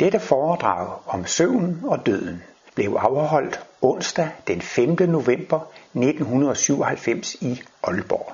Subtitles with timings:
[0.00, 2.42] Dette foredrag om søvn og døden
[2.74, 4.88] blev afholdt onsdag den 5.
[4.88, 5.60] november
[5.94, 8.32] 1997 i Aalborg.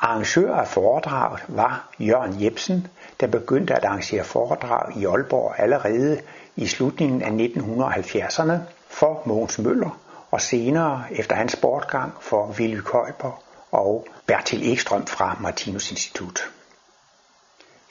[0.00, 2.86] Arrangør af foredraget var Jørgen Jebsen,
[3.20, 6.20] der begyndte at arrangere foredrag i Aalborg allerede
[6.56, 8.52] i slutningen af 1970'erne
[8.88, 9.98] for Mogens Møller
[10.30, 13.42] og senere efter hans bortgang for Willy Køjper
[13.72, 16.40] og Bertil Ekstrøm fra Martinus Institut.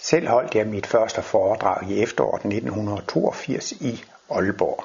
[0.04, 4.84] Selv holdt jeg mit første foredrag i efteråret 1982 i Aalborg.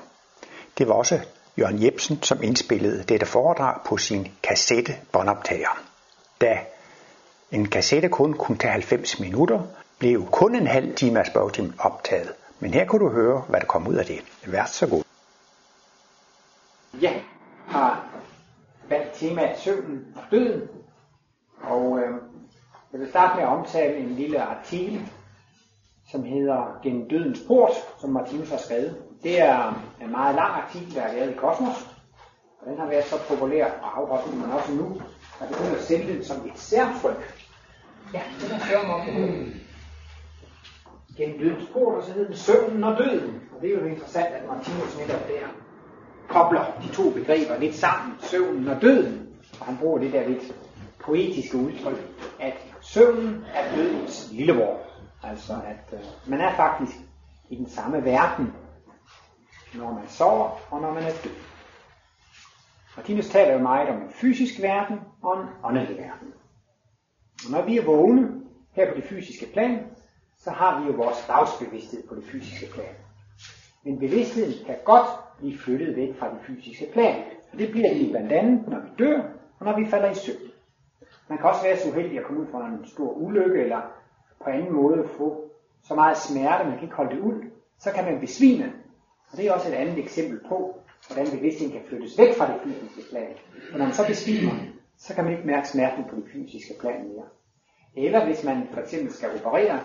[0.78, 1.20] Det var også
[1.58, 5.82] Jørgen Jebsen, som indspillede dette foredrag på sin kassette båndoptager.
[6.41, 6.58] Da
[7.50, 9.62] en kassette kun kunne tage 90 minutter,
[9.98, 12.32] blev kun en halv time af spørgetimen optaget.
[12.60, 14.20] Men her kunne du høre, hvad der kom ud af det.
[14.46, 15.02] Vær så god.
[17.02, 17.12] Ja,
[17.66, 18.06] har
[18.88, 20.69] valgt temaet søvnen og døden.
[21.62, 22.14] Og øh,
[22.92, 25.10] jeg vil starte med at omtale en lille artikel,
[26.10, 27.70] som hedder Gennem dødens port,
[28.01, 28.97] som Martinus har skrevet.
[29.23, 31.89] Det er en meget lang artikel, der er lavet i Kosmos.
[32.61, 35.03] Og den har været så populær og afholdt, men også nu
[35.41, 37.47] at begyndt at sælge den som et særtryk.
[38.14, 39.00] Ja, det er sjovt om
[41.17, 43.41] gennem dødens port, og så hedder den søvnen og døden.
[43.56, 45.47] Og det er jo interessant, at Martinus netop der
[46.28, 49.28] kobler de to begreber lidt sammen, søvnen og døden.
[49.61, 50.55] Og han bruger det der lidt
[50.98, 51.98] poetiske udtryk,
[52.41, 52.55] at
[52.92, 54.81] søvnen er dødens lillebror.
[55.22, 56.97] Altså at øh, man er faktisk
[57.50, 58.53] i den samme verden,
[59.75, 61.30] når man sover og når man er død.
[62.97, 66.33] Martinus taler jo meget om en fysisk verden og en åndelig verden.
[67.45, 68.41] Og når vi er vågne
[68.72, 69.86] her på det fysiske plan,
[70.39, 72.95] så har vi jo vores dagsbevidsthed på det fysiske plan.
[73.84, 75.08] Men bevidstheden kan godt
[75.39, 77.25] blive flyttet væk fra det fysiske plan.
[77.52, 79.23] Og det bliver det blandt andet, når vi dør,
[79.58, 80.47] og når vi falder i søvn.
[81.28, 83.80] Man kan også være så uheldig at komme ud for en stor ulykke, eller
[84.44, 85.50] på anden måde få
[85.82, 87.42] så meget smerte, man kan ikke holde det ud,
[87.78, 88.72] så kan man besvime.
[89.30, 92.60] Og det er også et andet eksempel på, hvordan bevidstheden kan flyttes væk fra det
[92.64, 93.34] fysiske plan.
[93.72, 94.52] Og når man så besvimer,
[94.96, 97.24] så kan man ikke mærke smerten på det fysiske plan mere.
[97.96, 99.80] Eller hvis man for eksempel skal operere,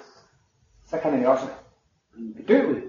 [0.86, 1.46] så kan man jo også
[2.12, 2.84] blive bedøvet,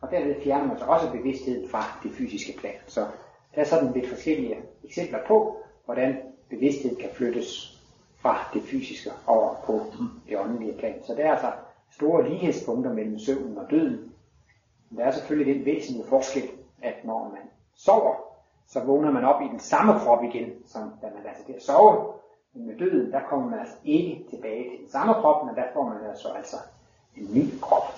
[0.00, 2.74] og derved fjerner man så også bevidstheden fra det fysiske plan.
[2.86, 3.00] Så
[3.54, 6.16] der er sådan lidt forskellige eksempler på, hvordan
[6.50, 7.73] bevidsthed kan flyttes
[8.24, 9.80] fra det fysiske over på
[10.28, 11.02] det åndelige plan.
[11.06, 11.52] Så der er altså
[11.90, 14.12] store lighedspunkter mellem søvnen og døden.
[14.90, 16.50] Men der er selvfølgelig den væsentlige forskel,
[16.82, 17.42] at når man
[17.76, 18.14] sover,
[18.66, 21.62] så vågner man op i den samme krop igen, som da man er til at
[21.62, 22.12] sove.
[22.54, 25.64] Men med døden, der kommer man altså ikke tilbage til den samme krop, men der
[25.74, 26.56] får man altså, altså
[27.16, 27.92] en ny krop.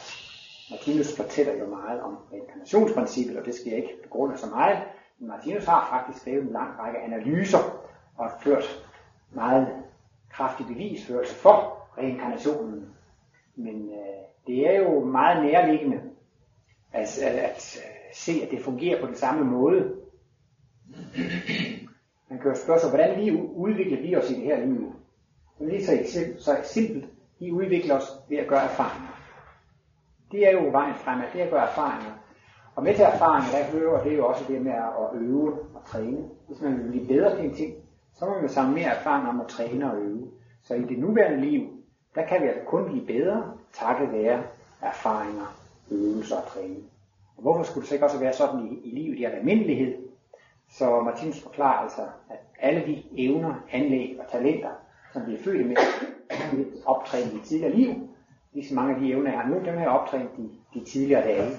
[0.70, 4.78] Martinus fortæller jo meget om reinkarnationsprincippet, og det skal jeg ikke begrunde så meget.
[5.18, 7.58] Men Martinus har faktisk skrevet en lang række analyser
[8.16, 8.86] og ført
[9.30, 9.75] meget
[10.36, 12.88] kraftig bevisførelse for reinkarnationen.
[13.56, 14.16] Men øh,
[14.46, 16.00] det er jo meget nærliggende
[16.92, 19.94] at, at, at øh, se, at det fungerer på den samme måde.
[22.28, 24.92] Man kan jo spørge sig, hvordan vi udvikler vi os i det her liv?
[25.58, 27.04] Men lige så, eksempel, så simpelt.
[27.40, 29.20] Vi udvikler os ved at gøre erfaringer.
[30.32, 32.12] Det er jo vejen fremad, det er at gøre erfaringer.
[32.74, 36.28] Og med til erfaringer, der hører det jo også det med at øve og træne.
[36.48, 37.74] Hvis man vil blive bedre til en ting,
[38.18, 40.30] så må vi samle mere erfaring om at træne og øve.
[40.62, 41.62] Så i det nuværende liv,
[42.14, 44.42] der kan vi altså kun blive bedre, takket være
[44.82, 45.56] erfaringer,
[45.90, 46.84] øvelser og træning.
[47.36, 49.96] Og hvorfor skulle det så ikke også være sådan i, i livet i almindelighed?
[50.70, 54.70] Så Martins forklarer altså, at alle de evner, anlæg og talenter,
[55.12, 55.76] som vi er født med,
[56.30, 56.36] er
[56.86, 58.08] optrænet i tidligere liv.
[58.52, 61.22] Ligesom mange af de evner, jeg har nu, dem har jeg optrænet de, de tidligere
[61.22, 61.50] dage.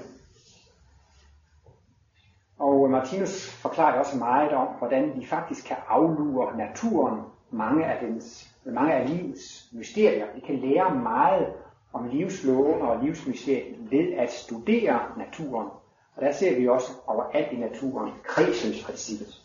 [2.60, 8.54] Og Martinus forklarer også meget om, hvordan vi faktisk kan aflure naturen mange af, dens,
[8.66, 10.26] mange af livets mysterier.
[10.36, 11.54] Vi kan lære meget
[11.94, 15.68] om livsloven og livsmysteriet ved at studere naturen.
[16.16, 19.42] Og der ser vi også overalt i naturen kredsløbsprincippet.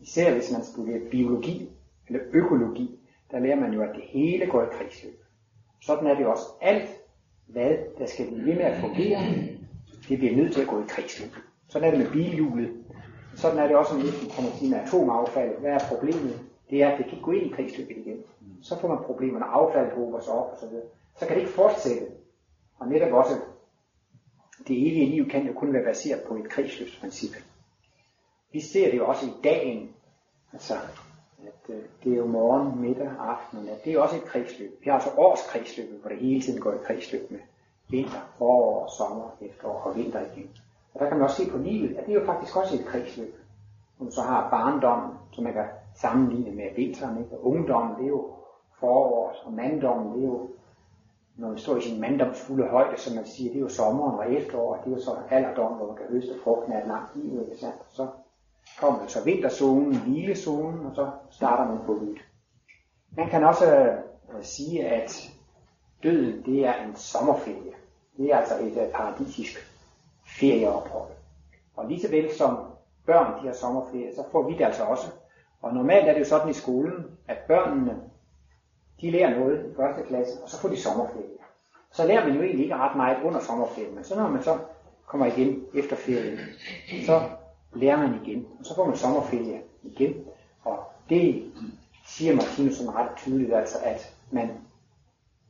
[0.00, 1.70] Især hvis man studerer biologi
[2.08, 2.98] eller økologi,
[3.30, 5.22] der lærer man jo, at det hele går i kredsløb.
[5.82, 6.90] Sådan er det også alt,
[7.46, 9.20] hvad der skal blive ved med at fungere,
[10.08, 11.30] det bliver nødt til at gå i kredsløb.
[11.68, 12.84] Sådan er det med bilhjulet.
[13.36, 15.58] Sådan er det også, hvis man kommer til med atomaffald.
[15.58, 16.40] Hvad er problemet?
[16.70, 18.22] Det er, at det kan gå ind i kredsløbet igen.
[18.62, 20.86] Så får man problemer, når affaldet hober sig op og så videre.
[21.18, 22.06] Så kan det ikke fortsætte.
[22.78, 23.34] Og netop også,
[24.68, 27.30] det evige liv kan jo kun være baseret på et kredsløbsprincip.
[28.52, 29.90] Vi ser det jo også i dagen.
[30.52, 30.74] Altså,
[31.46, 33.84] at øh, det er jo morgen, middag, aften og.
[33.84, 34.70] Det er også et kredsløb.
[34.80, 37.40] Vi har altså årskredsløbet, hvor det hele tiden går i kredsløb med
[37.88, 40.50] vinter, forår, sommer, efterår og vinter igen.
[40.96, 42.86] Og der kan man også se på livet, at det er jo faktisk også et
[42.86, 43.34] kredsløb.
[43.98, 45.64] Som så har barndommen, som man kan
[45.94, 47.36] sammenligne med vinteren, ikke?
[47.36, 48.30] og ungdommen, det er jo
[48.80, 50.48] forår, og manddommen, det er jo
[51.36, 54.32] når man står i sin manddomsfulde højde, som man siger, det er jo sommeren og
[54.32, 57.40] efteråret, det er jo så alderdommen, hvor man kan høste frugten af et langt liv,
[57.40, 57.76] ikke sandt?
[57.88, 58.06] Så
[58.80, 62.18] kommer så vinterzonen, hvilezonen, og så starter man på nyt.
[63.16, 63.74] Man kan også
[64.34, 65.30] øh, sige, at
[66.02, 67.72] døden, det er en sommerferie.
[68.16, 69.75] Det er altså et øh, paradisisk
[70.40, 71.10] ferieophold.
[71.76, 72.56] Og lige så vel som
[73.06, 75.06] børn, de har sommerferie, så får vi det altså også.
[75.62, 77.96] Og normalt er det jo sådan i skolen, at børnene,
[79.00, 81.36] de lærer noget i første klasse, og så får de sommerferie.
[81.92, 84.58] Så lærer man jo egentlig ikke ret meget under sommerferien, men så når man så
[85.06, 86.38] kommer igen efter ferien,
[87.06, 87.20] så
[87.74, 90.14] lærer man igen, og så får man sommerferie igen.
[90.64, 90.78] Og
[91.08, 91.52] det
[92.06, 94.50] siger Martinus ret tydeligt, altså at man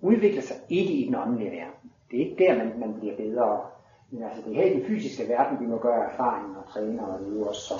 [0.00, 1.92] udvikler sig ikke i den åndelige verden.
[2.10, 3.60] Det er ikke der, man, man bliver bedre.
[4.10, 7.06] Men altså, det er her i den fysiske verden, vi må gøre erfaring og træne
[7.06, 7.56] og øve os.
[7.56, 7.74] Så,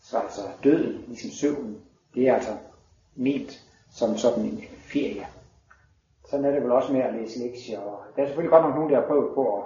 [0.00, 1.80] så altså døden, ligesom søvnen,
[2.14, 2.56] det er altså
[3.14, 3.60] ment
[3.92, 5.26] som sådan en ferie.
[6.30, 7.78] Sådan er det vel også med at læse lektier.
[7.78, 9.64] Og der er selvfølgelig godt nok nogen, der har prøvet på at,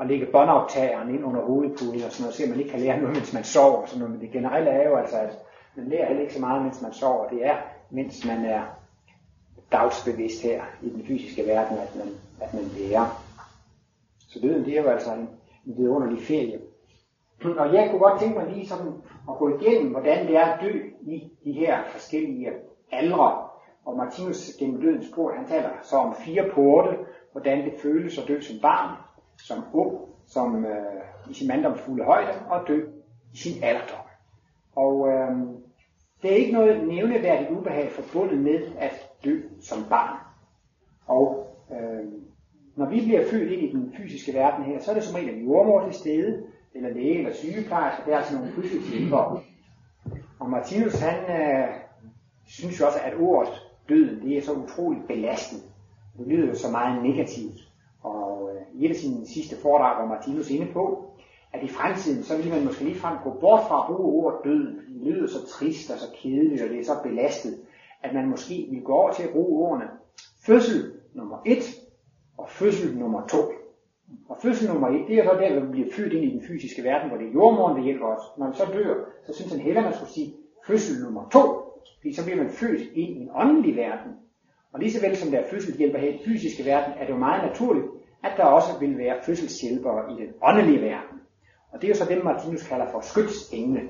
[0.00, 3.16] at lægge båndoptageren ind under hovedpuden og sådan noget, så man ikke kan lære noget,
[3.16, 3.76] mens man sover.
[3.76, 4.12] Og sådan noget.
[4.12, 5.38] Men det generelle er jo altså, at
[5.76, 7.28] man lærer heller ikke så meget, mens man sover.
[7.28, 7.56] Det er,
[7.90, 8.62] mens man er
[9.72, 12.08] dagsbevidst her i den fysiske verden, at man,
[12.40, 13.24] at man lærer.
[14.28, 15.28] Så døden, det er jo altså en,
[15.66, 16.60] en vidunderlig ferie.
[17.44, 18.92] Og jeg kunne godt tænke mig lige sådan
[19.28, 22.52] at gå igennem, hvordan det er at dø i de her forskellige
[22.92, 23.48] aldre.
[23.84, 26.96] Og Martinus gennem dødens port, han taler så om fire porte,
[27.32, 28.96] hvordan det føles at dø som barn,
[29.38, 32.80] som ung, som øh, i sin manddomsfulde højde, og dø
[33.32, 34.04] i sin alderdom.
[34.76, 35.30] Og øh,
[36.22, 40.18] det er ikke noget nævneværdigt ubehag forbundet med at dø som barn.
[41.06, 42.12] Og øh,
[42.76, 45.34] når vi bliver født ind i den fysiske verden her, så er det som regel
[45.34, 46.42] en jordmor til stede,
[46.74, 49.40] eller læge eller sygeplejerske, der er sådan nogle fødselshjælpere.
[50.38, 51.68] Og Martinus han øh,
[52.46, 53.52] synes jo også, at ordet
[53.88, 55.62] døden, det er så utroligt belastende.
[56.18, 57.58] Det lyder jo så meget negativt.
[58.02, 61.10] Og øh, i et af sine sidste foredrag var Martinus inde på,
[61.52, 64.76] at i fremtiden, så vil man måske ligefrem gå bort fra at bruge ordet døden,
[64.76, 67.58] det lyder så trist og så kedeligt, og det er så belastet,
[68.02, 69.90] at man måske vil gå over til at bruge ordene
[70.46, 71.64] fødsel nummer et
[72.44, 73.42] og fødsel nummer to.
[74.28, 76.42] Og fødsel nummer et, det er så der, hvor vi bliver født ind i den
[76.48, 78.24] fysiske verden, hvor det er jordmoren, der hjælper os.
[78.38, 78.94] Når man så dør,
[79.26, 80.34] så synes han hellere, man skulle sige
[80.66, 81.42] fødsel nummer to,
[81.96, 84.12] fordi så bliver man født ind i en åndelig verden.
[84.72, 87.12] Og lige så vel som der er fødselshjælper her i den fysiske verden, er det
[87.12, 87.86] jo meget naturligt,
[88.24, 91.16] at der også vil være fødselshjælpere i den åndelige verden.
[91.72, 93.82] Og det er jo så dem, Martinus kalder for skytsengle.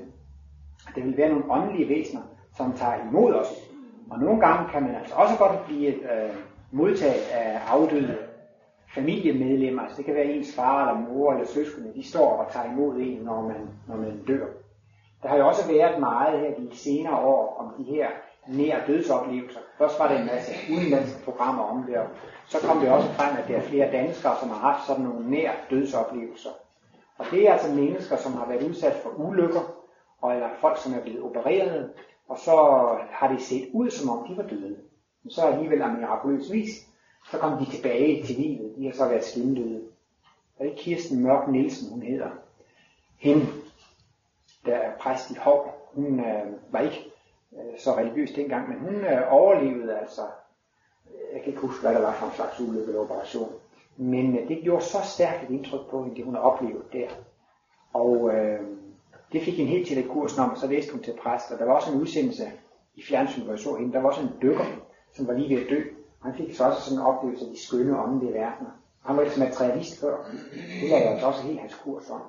[0.95, 2.21] Det vil være nogle åndelige væsener,
[2.57, 3.47] som tager imod os.
[4.11, 6.35] Og nogle gange kan man altså også godt blive øh,
[6.71, 8.17] modtaget af afdøde
[8.95, 9.81] familiemedlemmer.
[9.81, 12.95] Altså det kan være ens far eller mor eller søskende, de står og tager imod
[12.95, 14.45] en, når man, når man dør.
[15.23, 18.07] Der har jo også været meget her de senere år om de her
[18.47, 19.59] nær dødsoplevelser.
[19.77, 22.07] Først var der en masse udenlandske programmer om det, og
[22.47, 25.29] så kom det også frem, at der er flere danskere, som har haft sådan nogle
[25.29, 26.49] nær dødsoplevelser.
[27.17, 29.61] Og det er altså mennesker, som har været udsat for ulykker,
[30.21, 31.89] og eller folk, som er blevet opereret,
[32.29, 32.55] og så
[33.11, 34.77] har det set ud, som om de var døde.
[35.23, 36.69] Men så alligevel af mirakuløs vis,
[37.31, 38.73] så kom de tilbage til livet.
[38.77, 39.81] De har så været skindøde.
[40.57, 42.29] Og det er Kirsten Mørk Nielsen, hun hedder.
[43.17, 43.45] Hende,
[44.65, 47.11] der er præst i Hov, hun øh, var ikke
[47.53, 50.21] øh, så religiøs dengang, men hun øh, overlevede altså,
[51.33, 53.53] jeg kan ikke huske, hvad der var for en slags ulykke eller operation.
[53.97, 57.07] Men øh, det gjorde så stærkt et indtryk på hende, det hun har oplevet der.
[57.93, 58.59] Og øh,
[59.31, 61.59] det fik en helt til et kursen om, og så læste hun til præst, og
[61.59, 62.51] der var også en udsendelse
[62.95, 63.93] i fjernsynet, hvor jeg så hende.
[63.93, 64.65] Der var også en dykker,
[65.13, 65.81] som var lige ved at dø.
[66.25, 68.71] Han fik så også sådan en oplevelse af de skønne åndelige verdener.
[69.05, 70.15] Han var ikke materialist før.
[70.81, 72.21] Det lagde altså også helt hans kurs om.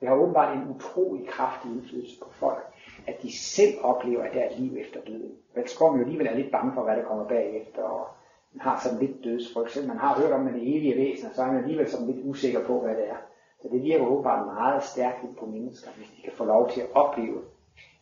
[0.00, 2.64] Det har åbenbart en utrolig kraftig indflydelse på folk,
[3.06, 5.32] at de selv oplever, at der er et liv efter døden.
[5.56, 8.06] Ellers går man jo alligevel er lidt bange for, hvad der kommer bagefter, og
[8.52, 9.72] man har sådan lidt dødsfrygt.
[9.72, 12.66] Selvom man har hørt om det evige væsen, så er man alligevel sådan lidt usikker
[12.66, 13.16] på, hvad det er.
[13.62, 16.88] Så det virker åbenbart meget stærkt på mennesker, hvis de kan få lov til at
[16.94, 17.38] opleve,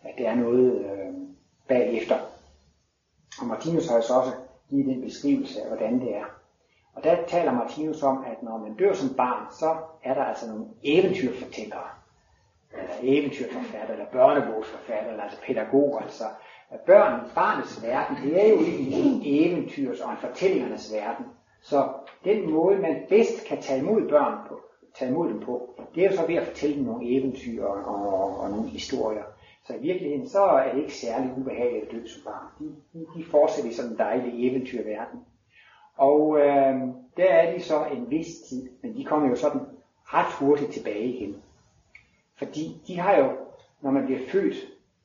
[0.03, 1.15] at der er noget øh,
[1.69, 2.17] bagefter.
[3.41, 4.33] Og Martinus har jo så også
[4.71, 6.25] givet den beskrivelse af, hvordan det er.
[6.95, 10.49] Og der taler Martinus om, at når man dør som barn, så er der altså
[10.49, 11.89] nogle eventyrfortællere,
[12.73, 16.25] eller eventyrforfatter, eller børnebogsforfatter, eller altså pædagoger, altså
[16.87, 21.27] børn, barnets verden, det er jo en eventyrs- og en fortællingernes verden.
[21.61, 21.89] Så
[22.25, 24.61] den måde, man bedst kan tage imod børn på,
[24.95, 27.85] tage imod dem på, det er jo så ved at fortælle dem nogle eventyr og,
[27.85, 29.23] og, og nogle historier.
[29.69, 32.47] Så i virkeligheden, så er det ikke særlig ubehageligt at dø som barn.
[32.59, 35.21] De, de, de fortsætter i sådan en dejlig eventyrverden.
[35.97, 36.75] Og øh,
[37.17, 39.61] der er de så en vis tid, men de kommer jo sådan
[40.05, 41.43] ret hurtigt tilbage igen.
[42.39, 43.31] Fordi de har jo,
[43.81, 44.57] når man bliver født,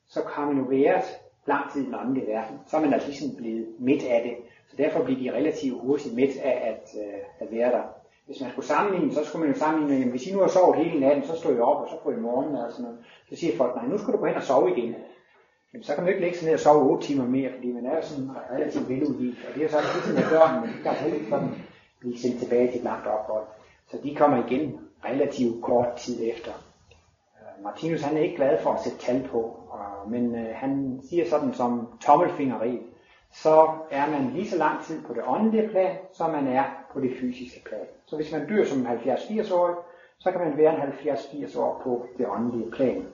[0.08, 1.06] så har man jo været
[1.46, 2.60] lang tid i den åndelige verden.
[2.68, 4.36] Så er man altså ligesom blevet midt af det.
[4.68, 7.84] Så derfor bliver de relativt hurtigt midt af at, øh, at være der.
[8.26, 10.78] Hvis man skulle sammenligne, så skulle man jo sammenligne, jamen, hvis I nu har sovet
[10.78, 13.00] hele natten, så stod I op, og så får I morgen, og sådan noget.
[13.30, 14.96] Så siger folk, nej, nu skal du gå hen og sove igen.
[15.74, 17.86] Men så kan man ikke lægge sig ned og sove 8 timer mere, fordi man
[17.86, 21.06] er sådan relativt veludvigt, Og det er så ikke sådan, at børnene, de kan altså
[21.06, 21.50] ikke sådan
[22.00, 23.46] blive sendt tilbage til et langt ophold.
[23.92, 26.52] Så de kommer igen relativt kort tid efter.
[27.40, 29.64] Øh, Martinus han er ikke glad for at sætte tal på,
[30.08, 32.80] men øh, han siger sådan som tommelfingerregel,
[33.34, 36.64] så er man lige så lang tid på det åndelige plan, som man er
[36.94, 37.86] på det fysiske plan.
[38.06, 42.06] Så hvis man dør som 70-80 år, så kan man være en 70-80 år på
[42.18, 43.06] det åndelige plan.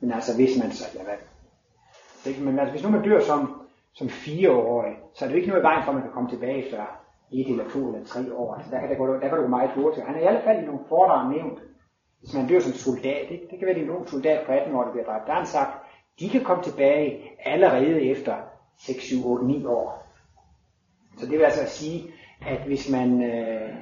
[0.00, 2.40] Men altså hvis man så lader være.
[2.40, 5.62] Men altså, hvis nu man dør som, som 4-årig, så er det jo ikke noget
[5.62, 7.00] i vejen for, at man kan komme tilbage før
[7.32, 8.54] et eller to eller tre år.
[8.54, 10.06] Altså, der, kan, der, gå, der kan du gå meget hurtigt.
[10.06, 11.58] Han er i alle fald i nogle fordrag nævnt,
[12.20, 13.46] hvis man dør som soldat, ikke?
[13.50, 15.26] det kan være, at en ung soldat på 18 år, der bliver dræbt.
[15.26, 15.72] Der har han sagt,
[16.20, 18.34] de kan komme tilbage allerede efter
[18.78, 20.06] 6, 7, 8, 9 år.
[21.18, 22.12] Så det vil altså sige,
[22.46, 23.74] at hvis man øh,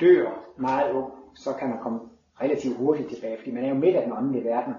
[0.00, 2.00] dør meget ung, så kan man komme
[2.40, 4.74] relativt hurtigt tilbage, fordi man er jo midt af den åndelige verden,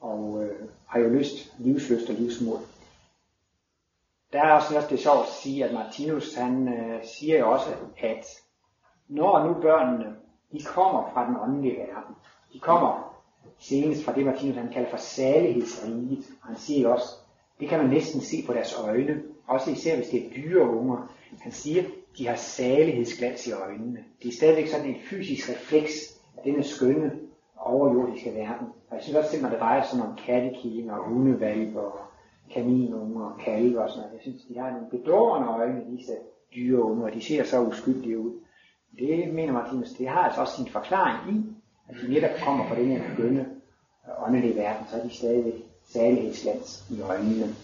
[0.00, 2.58] og øh, har jo lyst, livsløst og livsmål.
[4.32, 7.50] Der er også noget, det er sjovt at sige, at Martinus han øh, siger jo
[7.50, 8.26] også, at
[9.08, 10.16] når nu børnene,
[10.52, 12.14] de kommer fra den åndelige verden,
[12.52, 13.14] de kommer
[13.58, 16.24] senest fra det, Martinus han kalder for salighedsriget.
[16.42, 17.08] Han siger også,
[17.60, 21.14] det kan man næsten se på deres øjne, også især hvis det er dyre unger.
[21.40, 21.82] Han siger,
[22.18, 24.04] de har salighedsglans i øjnene.
[24.22, 25.92] Det er stadigvæk sådan en fysisk refleks
[26.36, 27.12] af denne skønne
[27.56, 28.66] overjordiske verden.
[28.90, 32.00] Og jeg synes også, at når det drejer sig om kattekillinger og hundevalper og
[32.54, 36.12] kaninunger og kalve og sådan noget, jeg synes, de har en bedårende øjne, disse
[36.54, 38.32] dyre unger, og de ser så uskyldige ud.
[38.98, 41.44] Det mener Martinus, det har altså også sin forklaring i,
[41.88, 43.46] at de netop kommer fra den her skønne
[44.26, 47.54] åndelige verden, så er de stadigvæk salighedsglans i øjnene.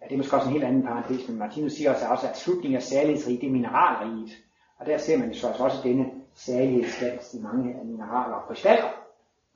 [0.00, 2.38] Ja, det er måske også en helt anden parentes, men Martinus siger også, også at
[2.38, 4.30] slutningen af salighedsriget, det er mineralriget.
[4.78, 8.90] Og der ser man så altså også denne salighedsglans i mange af mineraler og krystaller.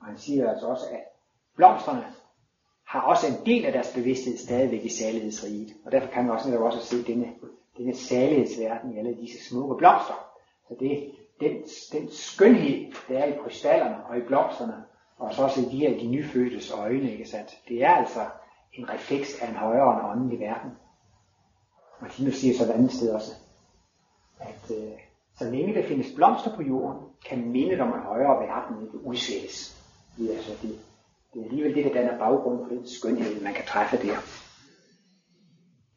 [0.01, 1.01] Og han siger altså også, at
[1.57, 2.05] blomsterne
[2.85, 5.73] har også en del af deres bevidsthed stadigvæk i salighedsriget.
[5.85, 7.33] Og derfor kan man også netop også se denne,
[7.77, 10.29] denne salighedsverden i alle disse smukke blomster.
[10.69, 14.85] Så det, den, den skønhed, der er i krystallerne og i blomsterne,
[15.23, 17.59] og så også i de her de nyfødtes øjne, ikke sandt?
[17.69, 18.21] Det er altså
[18.73, 20.71] en refleks af en højere og åndelig verden.
[22.01, 23.33] Martinus siger så et andet sted også,
[24.41, 24.93] at øh,
[25.39, 29.83] så længe der findes blomster på jorden, kan mindet om en højere verden ikke udslettes.
[30.19, 30.79] Det er, altså det,
[31.35, 34.17] det er alligevel det, der danner baggrund for den skønhed, man kan træffe der.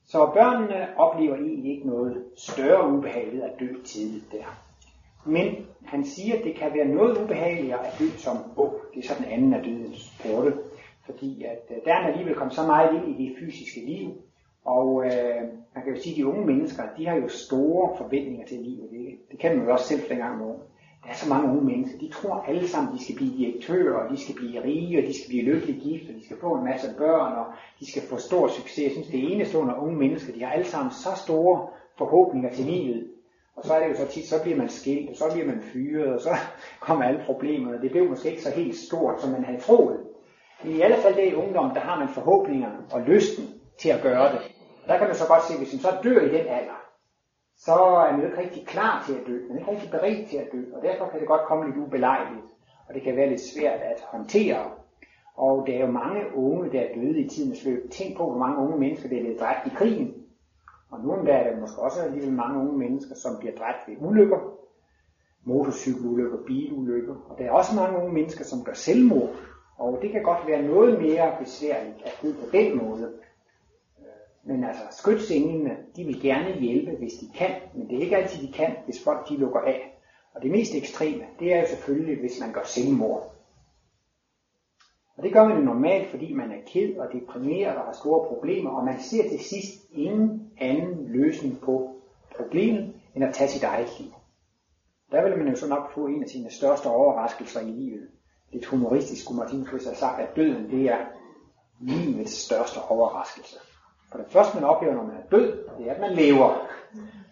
[0.07, 4.64] Så børnene oplever egentlig ikke noget større ubehag ved at dø tidligt der.
[5.25, 8.73] Men han siger, at det kan være noget ubehageligere at dø som ung.
[8.93, 10.53] Det er så den anden af dødens porte.
[11.05, 14.07] Fordi at øh, der er alligevel kommet så meget ind i det fysiske liv.
[14.65, 15.41] Og øh,
[15.75, 18.89] man kan jo sige, at de unge mennesker, de har jo store forventninger til livet.
[18.91, 20.59] Det, det kan man jo også selv dengang nogen.
[21.03, 24.11] Der er så mange unge mennesker, de tror alle sammen, de skal blive direktører, og
[24.11, 26.63] de skal blive rige, og de skal blive lykkeligt gift, og de skal få en
[26.63, 27.45] masse børn, og
[27.79, 28.83] de skal få stor succes.
[28.83, 31.67] Jeg synes, det er enestående unge mennesker, de har alle sammen så store
[31.97, 33.07] forhåbninger til livet.
[33.55, 35.61] Og så er det jo så tit, så bliver man skilt, og så bliver man
[35.61, 36.29] fyret, og så
[36.87, 37.81] kommer alle problemerne.
[37.81, 39.99] Det blev måske ikke så helt stort, som man havde troet.
[40.63, 43.45] Men i alle fald det i ungdom, der har man forhåbninger og lysten
[43.79, 44.41] til at gøre det.
[44.87, 46.79] Der kan man så godt se, hvis man så dør i den alder,
[47.57, 49.39] så er man jo ikke rigtig klar til at dø.
[49.47, 51.77] Man er ikke rigtig beredt til at dø, og derfor kan det godt komme lidt
[51.77, 52.45] ubelejligt.
[52.87, 54.71] Og det kan være lidt svært at håndtere.
[55.35, 57.91] Og der er jo mange unge, der er døde i tidens løb.
[57.91, 60.24] Tænk på, hvor mange unge mennesker, der er blevet dræbt i krigen.
[60.95, 63.95] Og nogle der er der måske også alligevel mange unge mennesker, som bliver dræbt ved
[63.99, 64.39] ulykker,
[65.43, 67.15] motorcykelulykker, bilulykker.
[67.29, 69.29] Og der er også mange unge mennesker, som gør selvmord.
[69.77, 73.03] Og det kan godt være noget mere besværligt at gå på den måde.
[73.99, 74.05] Øh,
[74.43, 78.47] men altså, skytsenglene, de vil gerne hjælpe, hvis de kan, men det er ikke altid,
[78.47, 79.99] de kan, hvis folk de lukker af.
[80.33, 83.34] Og det mest ekstreme, det er jo selvfølgelig, hvis man gør selvmord.
[85.17, 88.27] Og det gør man jo normalt, fordi man er ked og deprimeret og har store
[88.27, 91.95] problemer, og man ser til sidst ingen anden løsning på
[92.37, 94.11] problemet, end at tage sit eget liv.
[95.11, 98.07] Der vil man jo så nok få en af sine største overraskelser i livet.
[98.51, 100.97] Lidt humoristisk skulle Martin Friis have sagt, at døden det er
[101.79, 103.55] livets største overraskelse.
[104.11, 106.49] For det første, man oplever, når man er død, det er, at man lever.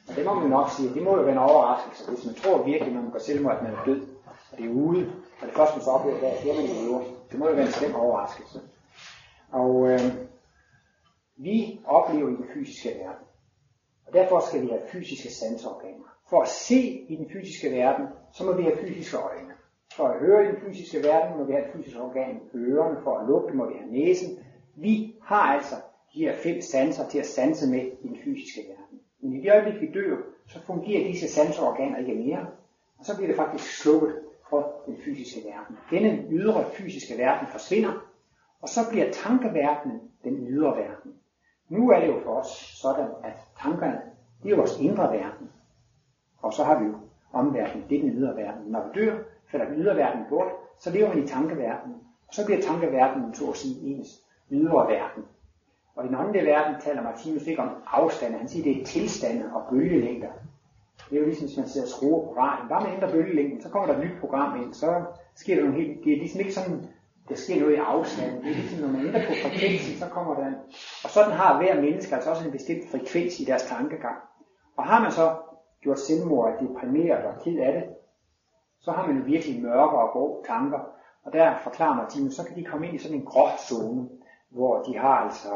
[0.10, 2.64] Og det må man nok sige, det må jo være en overraskelse, hvis man tror
[2.64, 4.02] virkelig, når man går selvmord, at man er død,
[4.52, 5.12] og det er ude.
[5.42, 7.02] Og det første, man så oplever, det er, at man lever.
[7.34, 8.62] Det må jo være en slem overraskelse.
[9.52, 10.00] Og øh,
[11.38, 13.26] vi oplever i den fysiske verden.
[14.08, 16.18] Og derfor skal vi have fysiske sanseorganer.
[16.30, 19.54] For at se i den fysiske verden, så må vi have fysiske øjne.
[19.96, 23.02] For at høre i den fysiske verden, må vi have et fysisk organ ørerne.
[23.04, 24.38] For at lugte, må vi have næsen.
[24.76, 25.76] Vi har altså
[26.14, 29.00] de her fem sanser til at sanse med i den fysiske verden.
[29.22, 32.48] Men i det øjeblik, vi dør, så fungerer disse sanseorganer ikke mere,
[33.00, 34.16] og så bliver det faktisk slukket
[34.54, 35.78] for den fysiske verden.
[35.90, 37.94] Denne ydre fysiske verden forsvinder,
[38.62, 41.12] og så bliver tankeverdenen den ydre verden.
[41.70, 44.02] Nu er det jo for os sådan, at tankerne,
[44.44, 45.50] det er vores indre verden.
[46.42, 46.96] Og så har vi jo
[47.34, 48.72] omverdenen, det er den ydre verden.
[48.72, 49.18] Når vi dør,
[49.52, 51.98] falder den ydre verden bort, så lever man i tankeverdenen.
[52.28, 54.10] Og så bliver tankeverdenen, så at sige, ens
[54.52, 55.24] ydre verden.
[55.96, 58.36] Og i den åndelige verden taler Martinus ikke om afstand.
[58.36, 60.32] Han siger, det er tilstande og bølgelængder.
[61.14, 62.70] Det er jo ligesom, hvis man sidder og skruer på radioen.
[62.70, 65.06] Bare man ændrer bølgelængden, så kommer der et nyt program ind, så
[65.36, 66.80] sker der nogle helt, det er ligesom ikke sådan,
[67.30, 68.40] der sker noget i afstanden.
[68.44, 70.56] Det er ligesom, når man ændrer på frekvensen, så kommer der en,
[71.04, 74.20] og sådan har hver menneske altså også en bestemt frekvens i deres tankegang.
[74.78, 75.26] Og har man så
[75.82, 77.84] gjort selvmord og deprimeret og ked af det,
[78.80, 80.80] så har man jo virkelig mørke og grå tanker.
[81.26, 84.10] Og der forklarer Martinus, så kan de komme ind i sådan en grå zone,
[84.50, 85.54] hvor de har altså,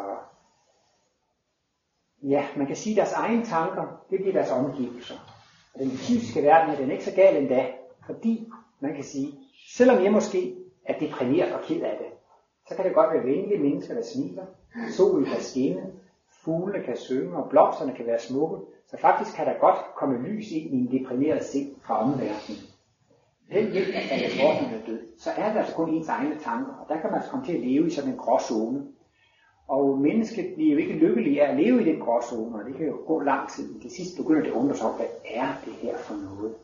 [2.24, 5.37] ja, man kan sige deres egne tanker, det bliver deres omgivelser.
[5.78, 7.66] Og den fysiske verden er den ikke så gal endda,
[8.06, 10.56] fordi man kan sige, selvom jeg måske
[10.86, 12.08] er deprimeret og ked af det,
[12.68, 14.46] så kan det godt være venlige mennesker, der smiler,
[14.90, 15.92] solen kan skinne,
[16.44, 18.58] fuglene kan synge, og blomsterne kan være smukke,
[18.88, 22.60] så faktisk kan der godt komme lys ind i en deprimeret sind fra omverdenen.
[23.54, 26.86] Den hjælp, at der er død, så er der altså kun ens egne tanker, og
[26.90, 28.88] der kan man altså komme til at leve i sådan en gråzone.
[29.68, 32.88] Og mennesket bliver jo ikke lykkelig af at leve i den gråzone, og det kan
[32.88, 33.80] jo gå lang tid.
[33.82, 36.56] Til sidst begynder det at undre sig om, hvad er det her for noget?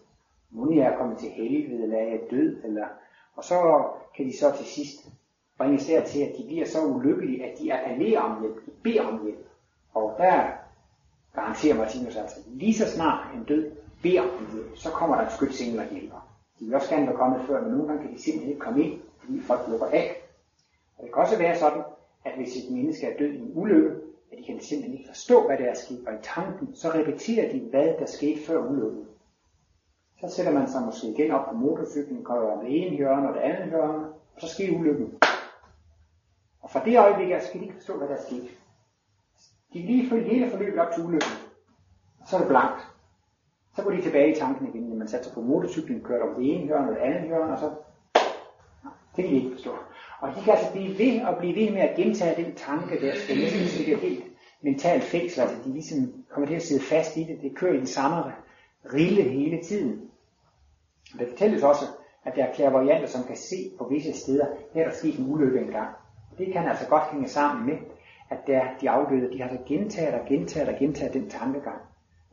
[0.52, 2.86] Må jeg er kommet til helvede, eller er jeg død, eller...
[3.36, 3.84] Og så
[4.16, 5.10] kan de så til sidst
[5.58, 9.24] bringes dertil, at de bliver så ulykkelige, at de appellerer om hjælp, de beder om
[9.24, 9.48] hjælp.
[9.94, 10.44] Og der
[11.36, 13.72] garanterer Martinus altså, lige så snart en død
[14.04, 16.28] beder om hjælp, så kommer der en skytsengel og hjælper.
[16.60, 18.84] De vil også gerne være kommet før, men nogle gange kan de simpelthen ikke komme
[18.84, 20.16] ind, fordi folk lukker af.
[20.98, 21.84] Og det kan også være sådan,
[22.26, 23.90] at hvis et menneske er død i en ulykke,
[24.32, 27.52] at de kan simpelthen ikke forstå, hvad der er sket, og i tanken, så repeterer
[27.52, 29.06] de, hvad der skete før ulykken.
[30.22, 33.42] Så sætter man sig måske igen op på motorcyklen, kører det ene hjørne og det
[33.42, 35.14] andet hjørne, og så sker ulykken.
[36.62, 38.50] Og fra det øjeblik skal de ikke forstå, hvad der er sket.
[39.74, 41.32] De kan lige følge hele forløbet op til ulykken.
[42.22, 42.88] Og så er det blankt.
[43.76, 46.36] Så går de tilbage i tanken igen, når man satte sig på motorcyklen, kørte om
[46.36, 47.72] det ene hjørne og det andet hjørne, og så...
[49.16, 49.72] Det kan de ikke forstå.
[50.24, 53.14] Og de kan altså blive ved og blive ved med at gentage den tanke der,
[53.16, 54.24] så det er det er helt
[54.62, 55.98] mentalt fængsel, altså de ligesom
[56.30, 58.34] kommer til at sidde fast i det, det kører i den samme
[58.94, 60.02] rille hele tiden.
[61.14, 61.86] Og det fortælles også,
[62.26, 65.60] at der er klærvarianter, som kan se på visse steder, her der sket en ulykke
[65.60, 65.90] engang.
[66.32, 67.78] Og det kan altså godt hænge sammen med,
[68.30, 71.82] at der, de afdøde, de har så gentaget og gentaget og gentaget den tankegang.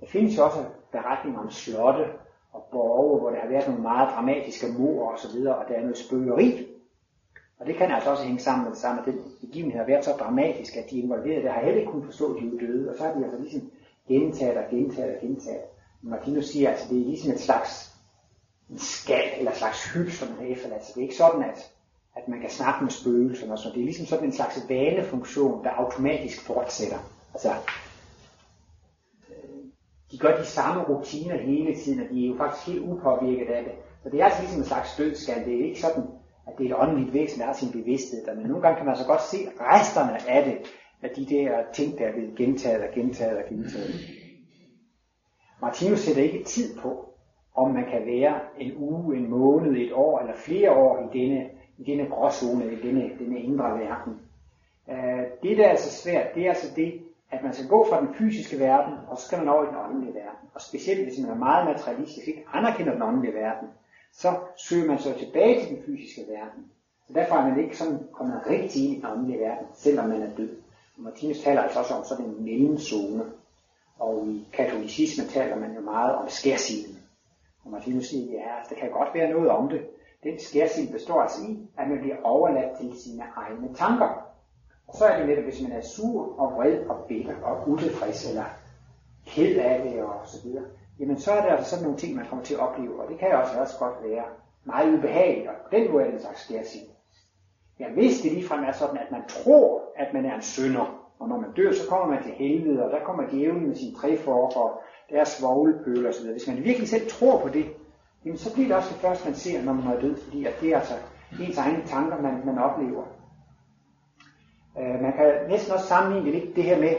[0.00, 2.04] Der findes jo også beretninger om slotte
[2.52, 5.74] og borge, hvor der har været nogle meget dramatiske mor og så videre, og der
[5.74, 6.69] er noget spøgeri.
[7.60, 10.04] Og det kan altså også hænge sammen med det samme, at den begivenhed har været
[10.04, 12.90] så dramatisk, at de involverede der har heller ikke kunnet forstå, at de er døde,
[12.90, 13.70] og så har de altså ligesom
[14.08, 15.62] gentaget og gentaget og gentaget.
[16.02, 17.90] Martinus siger, at altså, det er ligesom et slags
[18.70, 20.84] en skal eller et slags hyld, som man har efterladt.
[20.84, 21.72] Så det er ikke sådan, at,
[22.16, 23.74] at man kan snakke med spøgelser og sådan.
[23.74, 26.98] Det er ligesom sådan en slags vanefunktion, der automatisk fortsætter.
[27.34, 27.50] Altså,
[29.30, 29.60] øh,
[30.12, 33.64] de gør de samme rutiner hele tiden, og de er jo faktisk helt upåvirket af
[33.64, 33.72] det.
[34.02, 35.44] Så det er altså ligesom en slags dødsskal.
[35.44, 36.04] Det er ikke sådan,
[36.52, 38.34] at det er et åndeligt væsen, er sin bevidsthed der.
[38.34, 40.56] Men nogle gange kan man så godt se resterne af det,
[41.02, 43.94] af de der ting, der er blevet gentaget og gentaget og gentaget.
[45.62, 47.14] Martinus sætter ikke tid på,
[47.54, 51.50] om man kan være en uge, en måned, et år eller flere år i denne,
[51.78, 54.12] i denne gråzone, i denne, denne indre verden.
[54.90, 58.00] Øh, det, der er så svært, det er altså det, at man skal gå fra
[58.00, 60.48] den fysiske verden, og så skal man over i den åndelige verden.
[60.54, 63.68] Og specielt hvis man er meget materialistisk, ikke anerkender den åndelige verden,
[64.12, 66.70] så søger man så tilbage til den fysiske verden.
[67.06, 70.22] Så derfor er man ikke sådan kommet rigtig ind i den åndelige verden, selvom man
[70.22, 70.50] er død.
[70.96, 73.24] Og Martinus taler altså også om sådan en mellemzone.
[73.98, 76.98] Og i katolicismen taler man jo meget om skærsilden.
[77.64, 79.80] Og Martinus siger, ja, altså, der kan godt være noget om det.
[80.22, 84.30] Den skærsild består altså i, at man bliver overladt til sine egne tanker.
[84.88, 88.28] Og så er det netop, hvis man er sur og vred og bitter og utilfreds
[88.28, 88.44] eller
[89.26, 90.64] ked af det og så videre,
[91.00, 93.18] jamen så er der altså sådan nogle ting, man kommer til at opleve, og det
[93.18, 94.24] kan også også godt være
[94.64, 96.90] meget ubehageligt, og på den måde er det en slags skærsigt.
[97.80, 101.28] Ja, hvis det ligefrem er sådan, at man tror, at man er en synder, og
[101.28, 104.18] når man dør, så kommer man til helvede, og der kommer djævlen med sine tre
[104.26, 106.34] og deres svoglepøl og så videre.
[106.34, 107.66] Hvis man virkelig selv tror på det,
[108.24, 110.54] jamen så bliver det også det første, man ser, når man er død, fordi at
[110.60, 110.94] det er altså
[111.40, 113.04] ens egne tanker, man, man oplever.
[114.80, 116.94] Øh, man kan næsten også sammenligne det lidt det her med,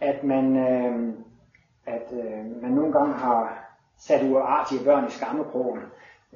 [0.00, 1.14] at man, øh,
[1.86, 3.64] at øh, man nogle gange har
[3.98, 5.80] sat uartige børn i skammekrogen.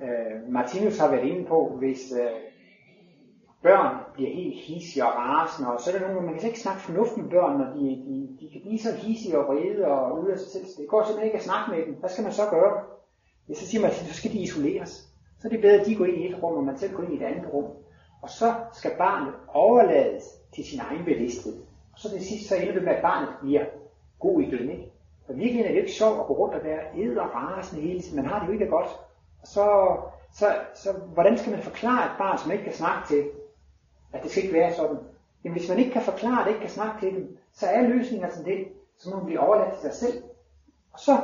[0.03, 2.31] Øh, Martinus har været inde på, hvis øh,
[3.63, 6.81] børn bliver helt hissige og rasende, og så er der nogle, man kan ikke snakke
[6.81, 10.33] fornuft med børn, når de, de, de kan blive så hissige og vrede og ude
[10.33, 10.65] af sig selv.
[10.65, 11.95] Det går simpelthen ikke at snakke med dem.
[11.95, 12.83] Hvad skal man så gøre?
[13.49, 14.91] Ja, så siger man, så skal de isoleres.
[15.39, 17.03] Så er det bedre, at de går ind i et rum, og man selv går
[17.03, 17.65] ind i et andet rum.
[18.23, 21.57] Og så skal barnet overlades til sin egen bevidsthed.
[21.93, 23.65] Og så det sidste, så ender det med, at barnet bliver
[24.19, 24.45] god i.
[24.45, 24.93] Ikke?
[25.29, 28.01] For virkelig er det ikke sjovt at gå rundt og være ed og rasende hele
[28.01, 28.17] tiden.
[28.17, 28.89] Man har det jo ikke godt.
[29.43, 29.97] Og så,
[30.33, 33.31] så, så hvordan skal man forklare et barn, som ikke kan snakke til,
[34.13, 34.99] at det skal ikke være sådan?
[35.45, 38.25] Jamen hvis man ikke kan forklare det, ikke kan snakke til dem, så er løsningen
[38.25, 40.23] altså det, så må man blive overladt til sig selv.
[40.93, 41.17] Og så,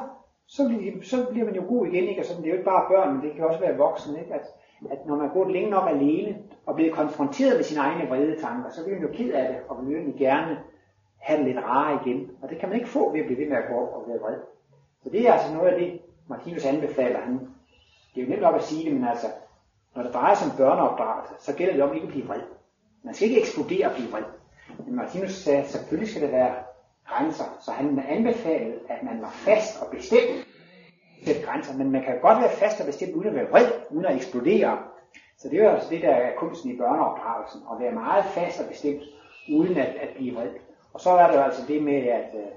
[0.46, 2.22] så, bliver, så bliver man jo god igen, ikke?
[2.22, 4.34] Og sådan, det er jo ikke bare børn, men det kan også være voksne, ikke?
[4.34, 4.46] At,
[4.90, 8.70] at når man går længe nok alene, og bliver konfronteret med sine egne vrede tanker,
[8.70, 10.58] så bliver man jo ked af det, og vil egentlig gerne
[11.24, 12.30] have det lidt rare igen.
[12.42, 14.18] Og det kan man ikke få ved at blive ved med at gå og være
[14.18, 14.38] vred.
[15.02, 17.20] Så det er altså noget af det, Martinus anbefaler.
[17.20, 17.34] Han,
[18.14, 19.26] det er jo nemt op at sige det, men altså,
[19.94, 22.42] når det drejer sig om børneopdragelse, så gælder det om ikke at blive vred.
[23.02, 24.24] Man skal ikke eksplodere og blive vred.
[24.86, 26.54] Men Martinus sagde, at selvfølgelig skal det være
[27.08, 30.46] grænser, så han anbefalede, at man var fast og bestemt
[31.24, 34.04] sætte grænser, men man kan godt være fast og bestemt uden at være vred, uden
[34.04, 34.78] at eksplodere.
[35.38, 38.60] Så det er jo altså det, der er kunsten i børneopdragelsen, at være meget fast
[38.60, 39.02] og bestemt,
[39.52, 40.48] uden at, at blive vred.
[40.94, 42.50] Og så er det jo altså det med, at øh,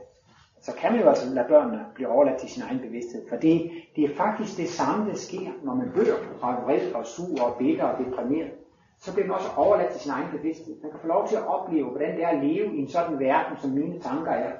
[0.61, 3.29] så kan man jo altså lade børnene blive overladt til sin egen bevidsthed.
[3.29, 6.93] For det, det er faktisk det samme, der sker, når man dør og er vred
[6.93, 8.51] og sur og bitter og deprimeret.
[8.99, 10.75] Så bliver man også overladt til sin egen bevidsthed.
[10.81, 13.19] Man kan få lov til at opleve, hvordan det er at leve i en sådan
[13.19, 14.51] verden, som mine tanker er.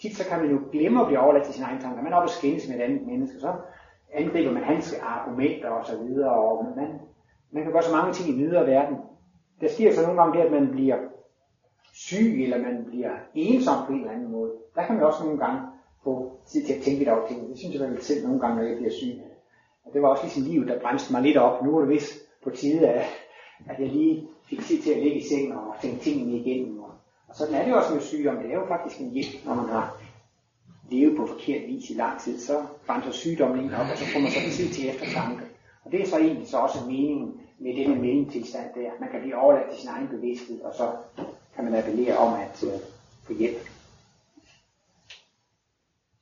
[0.00, 2.02] Tit så kan man jo glemme at blive overladt til sine egne tanker.
[2.02, 3.52] Man er oppe og skændes med et andet menneske, så
[4.14, 6.30] angriber man hans argumenter og så videre.
[6.30, 6.88] Og man,
[7.52, 8.96] man kan gøre så mange ting i den ydre verden.
[9.60, 10.96] Der sker så nogle gange det, at man bliver
[11.92, 14.50] syg, eller man bliver ensom på en eller anden måde.
[14.74, 15.60] Der kan man også nogle gange
[16.04, 17.48] få tid til at tænke lidt over ting.
[17.48, 19.22] Det synes jeg vel selv nogle gange, når jeg bliver syg.
[19.84, 21.64] Og det var også ligesom livet, der bremste mig lidt op.
[21.64, 22.12] Nu er det vist
[22.44, 23.06] på tide, at,
[23.68, 26.78] at jeg lige fik tid til at ligge i sengen og tænke tingene igennem.
[26.80, 26.90] Og,
[27.28, 28.36] og sådan er det også med sygdom.
[28.36, 30.02] Det er jo faktisk en hjælp, når man har
[30.90, 32.38] levet på forkert vis i lang tid.
[32.38, 35.42] Så bremser sygdommen ind op, og så får man så tid til eftertanke.
[35.84, 38.90] Og det er så egentlig så også meningen med denne mellemtilstand der.
[39.00, 40.86] Man kan blive overladt til sin egen bevidsthed, og så
[41.54, 42.80] kan man appellere om at øh,
[43.24, 43.68] få hjælp.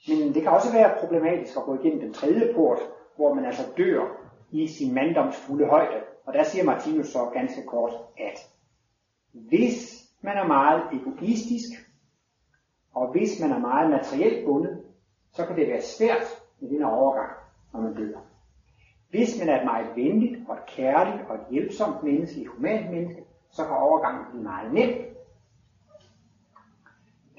[0.09, 2.79] Men det kan også være problematisk at gå igennem den tredje port,
[3.17, 4.07] hvor man altså dør
[4.51, 6.01] i sin manddomsfulde højde.
[6.25, 8.39] Og der siger Martinus så ganske kort, at
[9.33, 11.71] hvis man er meget egoistisk,
[12.95, 14.85] og hvis man er meget materielt bundet,
[15.33, 16.27] så kan det være svært
[16.61, 17.33] med den overgang,
[17.73, 18.19] når man dør.
[19.11, 22.91] Hvis man er et meget venligt og et kærligt og et hjælpsomt menneske, et humant
[22.91, 25.11] menneske, så kan overgangen blive meget nem.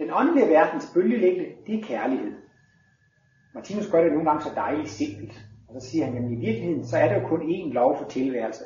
[0.01, 2.33] Den åndelige verdens bølgelængde, det er kærlighed.
[3.53, 5.33] Martinus gør det nogle gange så dejligt simpelt.
[5.67, 8.05] Og så siger han, at i virkeligheden, så er der jo kun én lov for
[8.05, 8.63] tilværelse.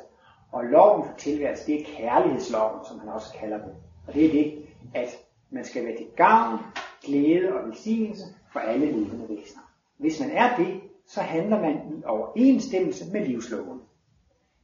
[0.52, 3.72] Og loven for tilværelse, det er kærlighedsloven, som han også kalder den.
[4.06, 4.54] Og det er det,
[4.94, 5.08] at
[5.50, 6.58] man skal være til gavn,
[7.04, 9.62] glæde og velsignelse for alle levende væsener.
[9.98, 13.80] Hvis man er det, så handler man i overensstemmelse med livsloven.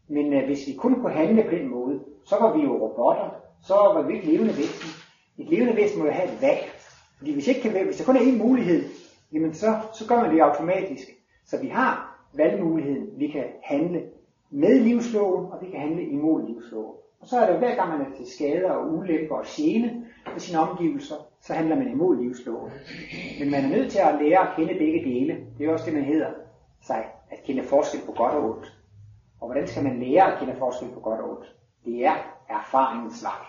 [0.09, 3.31] Men øh, hvis vi kun kunne handle på den måde, så var vi jo robotter,
[3.63, 6.71] så var vi ikke levende væsener, et levende væsen må jo have et valg.
[7.19, 8.85] Fordi hvis, ikke kan, hvis der kun er én mulighed,
[9.33, 11.09] jamen så, så gør man det automatisk.
[11.47, 13.09] Så vi har valgmuligheden.
[13.17, 14.03] Vi kan handle
[14.51, 16.97] med livsloven, og vi kan handle imod livsloven.
[17.21, 20.07] Og så er det jo hver gang man er til skade og ulemper og gene
[20.33, 22.71] for sine omgivelser, så handler man imod livsloven.
[23.41, 25.47] Men man er nødt til at lære at kende begge dele.
[25.59, 26.31] Det er også det, man hedder
[26.83, 28.73] sig, at kende forskel på godt og ondt.
[29.41, 31.55] Og hvordan skal man lære at kende forskel på godt og ondt?
[31.85, 32.15] Det er
[32.49, 33.47] erfaringens vej.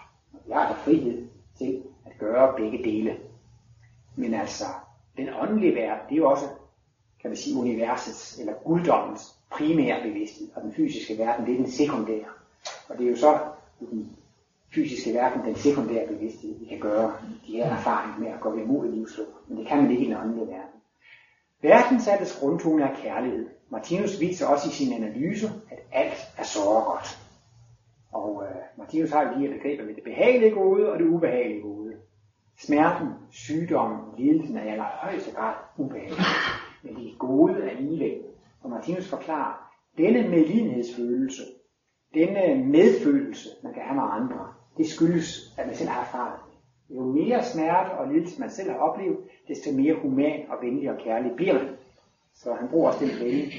[0.47, 3.17] Jeg der frihed til at gøre begge dele.
[4.15, 4.65] Men altså,
[5.17, 6.45] den åndelige verden, det er jo også,
[7.21, 11.71] kan man sige, universets eller guddommens primære bevidsthed, og den fysiske verden, det er den
[11.71, 12.29] sekundære.
[12.89, 13.39] Og det er jo så
[13.81, 14.15] i den
[14.75, 17.13] fysiske verden, den sekundære bevidsthed, vi kan gøre
[17.47, 19.27] de her erfaringer med at gå imod livslov.
[19.47, 20.79] Men det kan man ikke i den åndelige verden.
[21.61, 23.49] Verdensaldets grundtone er kærlighed.
[23.69, 27.22] Martinus viser også i sin analyse, at alt er så godt.
[28.13, 31.93] Og øh, Martinus har jo lige begreber med det behagelige gode og det ubehagelige gode.
[32.57, 36.25] Smerten, sygdommen, lidelsen er i allerhøjeste grad ubehagelig.
[36.83, 38.21] Men det er gode alligevel.
[38.61, 41.43] Og Martinus forklarer, denne medlidenhedsfølelse,
[42.13, 46.39] denne øh, medfølelse, man kan have med andre, det skyldes, at man selv har erfaret.
[46.89, 50.97] Jo mere smerte og lidelse man selv har oplevet, desto mere human og venlig og
[50.97, 51.67] kærlig bliver man.
[52.33, 53.51] Så han bruger også den vælge.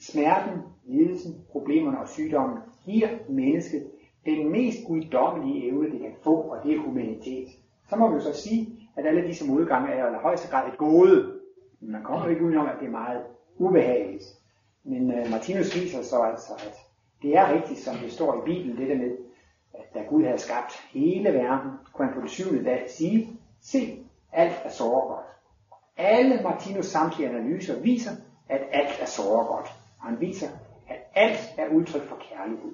[0.00, 3.90] Smerten, lidelsen, problemerne og sygdommen giver mennesket
[4.24, 7.48] den mest guddommelige evne, det kan få, og det er humanitet.
[7.88, 10.78] Så må vi jo så sige, at alle disse modgange er i højeste grad et
[10.78, 11.32] gode.
[11.80, 13.22] Men man kommer jo ikke udenom, at det er meget
[13.58, 14.24] ubehageligt.
[14.84, 16.76] Men uh, Martinus viser så altså, at
[17.22, 19.16] det er rigtigt, som det står i Bibelen, det der med,
[19.74, 23.28] at da Gud havde skabt hele verden, kunne han på den syvende dag sige,
[23.60, 25.24] se, alt er såret
[25.96, 28.10] Alle Martinus samtlige analyser viser,
[28.48, 29.68] at alt er så godt.
[30.00, 30.48] Og han viser,
[30.88, 32.72] at alt er udtryk for kærlighed.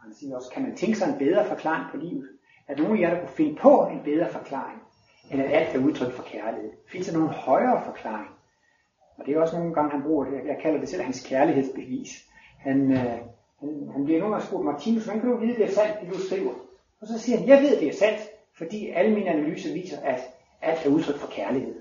[0.00, 2.28] Og han siger også, kan man tænke sig en bedre forklaring på livet?
[2.68, 4.82] Er der nogen af jer, der kunne finde på en bedre forklaring,
[5.30, 6.70] end at alt er udtryk for kærlighed?
[6.88, 8.30] Findes der nogen højere forklaring?
[9.18, 10.32] Og det er også nogle gange, han bruger det.
[10.46, 12.10] Jeg kalder det selv hans kærlighedsbevis.
[12.58, 13.18] Han, øh,
[13.60, 16.14] han, han bliver nogle gange spurgt, Martinus, hvordan kan du vide, det er sandt, det
[16.14, 16.52] du skriver?
[17.00, 18.20] Og så siger han, jeg ved, det er sandt,
[18.58, 20.20] fordi alle mine analyser viser, at
[20.62, 21.74] alt er udtryk for kærlighed.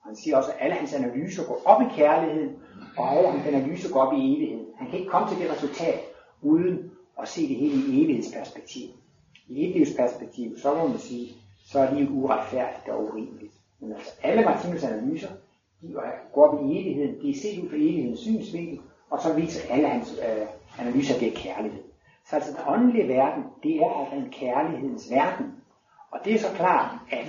[0.00, 2.56] Og han siger også, at alle hans analyser går op i kærligheden,
[2.96, 4.66] og over hans analyser går op i evigheden.
[4.78, 6.00] Han kan ikke komme til det resultat,
[6.42, 6.91] uden
[7.22, 8.88] og se det hele i evighedsperspektiv.
[9.48, 11.32] I evighedsperspektiv, så må man sige,
[11.64, 13.52] så er livet uretfærdigt og urimeligt.
[13.80, 15.28] Men altså, alle Martinus analyser,
[15.82, 15.92] de
[16.32, 18.80] går op i evigheden, de er set ud fra evighedens synsvinkel,
[19.10, 20.46] og så viser alle hans øh,
[20.78, 21.82] analyser, det er kærlighed.
[22.26, 25.46] Så altså den åndelige verden, det er altså en kærlighedens verden.
[26.10, 27.26] Og det er så klart, at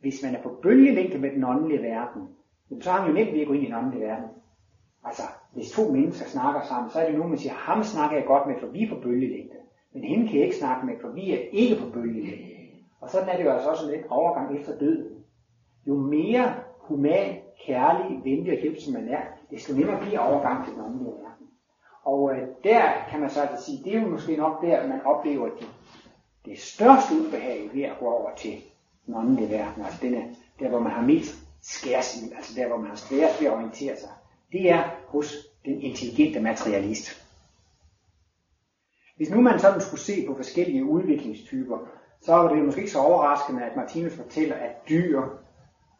[0.00, 2.28] hvis man er på bølgelængde med den åndelige verden,
[2.80, 4.28] så har man jo nemt ved at gå ind i den åndelige verden.
[5.04, 8.26] Altså, hvis to mennesker snakker sammen, så er det nogen, man siger, ham snakker jeg
[8.26, 9.56] godt med, for vi er på bølgelængde.
[9.94, 12.50] Men hende kan jeg ikke snakke med, for vi er ikke på bølgelængde.
[13.00, 15.24] Og sådan er det jo altså også en overgang efter døden.
[15.86, 17.36] Jo mere human,
[17.66, 21.46] kærlig, venlig og hjælpsom man er, desto nemmere bliver overgang til den åndelige verden.
[22.04, 25.00] Og øh, der kan man så altså sige, det er jo måske nok der, man
[25.04, 25.64] oplever de,
[26.44, 28.52] det største ubehag ved at gå over til
[29.06, 29.84] den åndelige verden.
[29.84, 33.48] Altså denne, der, hvor man har mest skærsild, altså der, hvor man har sværest ved
[33.48, 34.10] at orientere sig.
[34.52, 37.26] Det er hos den intelligente materialist.
[39.16, 41.78] Hvis nu man sådan skulle se på forskellige udviklingstyper,
[42.20, 45.22] så var det måske ikke så overraskende, at Martinus fortæller, at dyr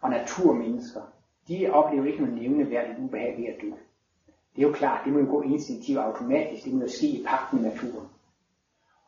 [0.00, 1.00] og naturmennesker,
[1.48, 3.70] de oplever ikke noget nævneværdigt ubehag ved at dø.
[4.56, 7.24] Det er jo klart, det må jo gå instinktivt automatisk, det må jo ske i
[7.26, 8.08] pagt med naturen.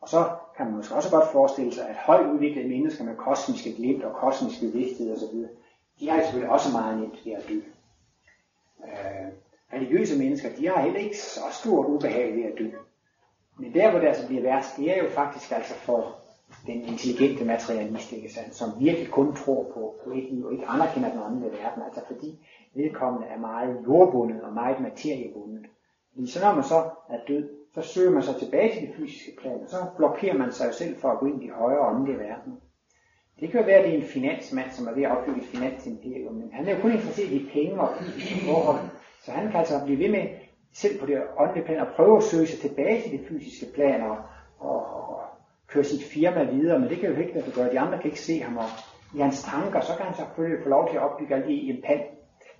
[0.01, 3.73] Og så kan man måske også godt forestille sig, at højt udviklede mennesker med kosmiske
[3.73, 5.37] glimt og kosmiske bevidsthed osv.,
[5.99, 7.59] de har selvfølgelig også meget nemt ved at dø.
[8.87, 9.27] Øh,
[9.73, 12.69] religiøse mennesker, de har heller ikke så stort ubehag ved at dø.
[13.57, 16.15] Men der, hvor det altså bliver værst, det er jo faktisk altså for
[16.67, 20.65] den intelligente materialist, ikke sandt, som virkelig kun tror på, på et liv, og ikke
[20.67, 22.39] anerkender den åndelige verden, altså fordi
[22.75, 25.65] vedkommende er meget jordbundet og meget materiebundet.
[26.13, 29.41] Fordi så når man så er død, så søger man sig tilbage til det fysiske
[29.41, 32.19] plan, og så blokerer man sig selv for at gå ind i de højere åndelige
[32.19, 32.53] verden.
[33.39, 35.47] Det kan jo være, at det er en finansmand, som er ved at opbygge et
[35.47, 38.79] finansimperium, men han er jo kun interesseret i penge og fysiske forhold,
[39.21, 40.25] så han kan altså blive ved med
[40.73, 44.01] selv på det åndelige plan, at prøve at søge sig tilbage til det fysiske plan
[44.01, 44.17] og,
[44.59, 45.21] og, og
[45.67, 47.71] køre sit firma videre, men det kan jo ikke lade gøre.
[47.71, 48.69] De andre kan ikke se ham, og
[49.15, 52.01] i hans tanker, så kan han selvfølgelig få lov til at opbygge alle de impan,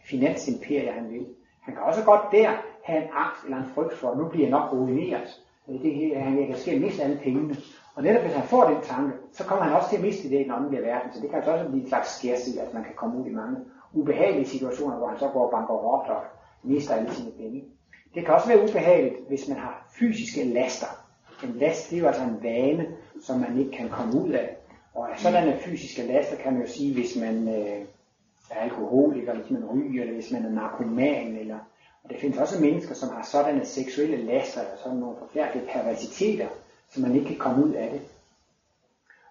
[0.09, 1.25] finansimperier, han vil.
[1.61, 2.49] Han kan også godt der
[2.83, 5.29] have en angst eller en frygt for, at nu bliver jeg nok ruineret.
[5.67, 7.55] Det her, han kan ske miste alle pengene.
[7.95, 10.39] Og netop hvis han får den tanke, så kommer han også til at miste det
[10.39, 11.13] i den åndelige verden.
[11.13, 13.33] Så det kan altså også blive en slags skærs at man kan komme ud i
[13.33, 13.57] mange
[13.93, 16.23] ubehagelige situationer, hvor han så går og banker og
[16.63, 17.63] mister alle sine penge.
[18.15, 20.87] Det kan også være ubehageligt, hvis man har fysiske laster.
[21.43, 22.87] En last, det er jo altså en vane,
[23.21, 24.57] som man ikke kan komme ud af.
[24.93, 27.85] Og sådan fysiske laster kan man jo sige, hvis man øh,
[28.51, 31.57] er alkoholiker, hvis man ryger, eller hvis man er narkoman, eller
[32.03, 36.47] og det findes også mennesker, som har sådanne seksuelle laster, eller sådan nogle forfærdelige perversiteter,
[36.93, 38.01] så man ikke kan komme ud af det.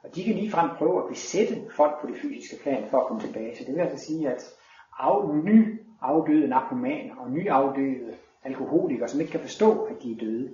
[0.03, 3.23] Og de kan ligefrem prøve at besætte folk på det fysiske plan for at komme
[3.23, 3.57] tilbage.
[3.57, 4.43] Så det vil altså sige, at
[4.99, 10.17] af, ny afdøde narkomaner og ny afdøde alkoholikere, som ikke kan forstå, at de er
[10.17, 10.51] døde.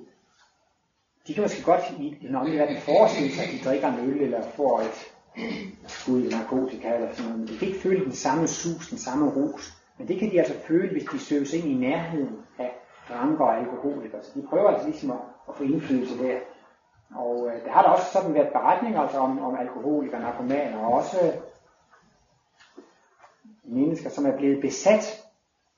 [1.26, 4.20] De kan måske godt i den åndelige verden forestille sig, at de drikker en øl
[4.20, 5.12] eller får et
[5.86, 7.38] skud narkotika eller sådan noget.
[7.38, 9.74] Men de kan ikke føle den samme sus, den samme rus.
[9.98, 12.70] Men det kan de altså føle, hvis de søges ind i nærheden af
[13.08, 14.22] dranker og alkoholikere.
[14.22, 15.18] Så de prøver altså ligesom at,
[15.48, 16.38] at få indflydelse der.
[17.14, 20.92] Og øh, der har der også sådan været beretninger altså om, om alkoholikere, narkomaner, og
[20.92, 21.32] også øh,
[23.62, 25.24] mennesker, som er blevet besat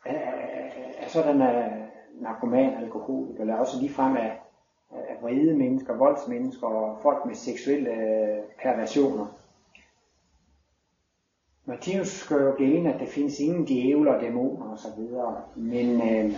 [0.05, 1.91] af, af, af sådan af, øh,
[2.23, 4.41] narkoman, alkohol, eller også ligefrem af,
[4.91, 9.27] af vrede mennesker, voldsmennesker og folk med seksuelle øh, perversioner.
[11.65, 15.01] Martinus gør jo gældende, at der findes ingen djævler og dæmoner osv.,
[15.57, 16.33] men øh,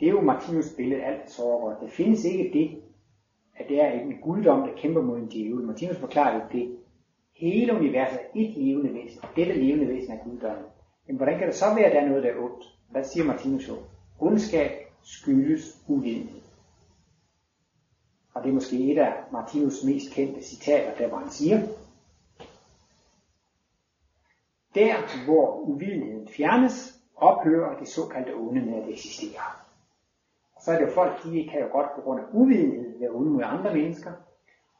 [0.00, 2.82] det er jo Martinus billede alt så Der findes ikke det,
[3.56, 5.66] at det er en guddom, der kæmper mod en djævel.
[5.66, 6.76] Martinus forklarer jo det.
[7.36, 10.64] Hele universet er et levende væsen, og dette levende væsen er guddommen.
[11.06, 12.64] Men hvordan kan det så være, at der er noget, der er ondt?
[12.90, 13.74] Hvad siger Martinus jo?
[14.20, 14.70] Ondskab
[15.02, 16.40] skyldes uvidenhed.
[18.34, 21.58] Og det er måske et af Martinus mest kendte citater, der hvor han siger,
[24.74, 29.40] der hvor uvidenheden fjernes, ophører det såkaldte onde med at eksistere.
[30.60, 33.30] Så er det jo folk, de kan jo godt på grund af uvidenhed være ude
[33.30, 34.12] mod andre mennesker.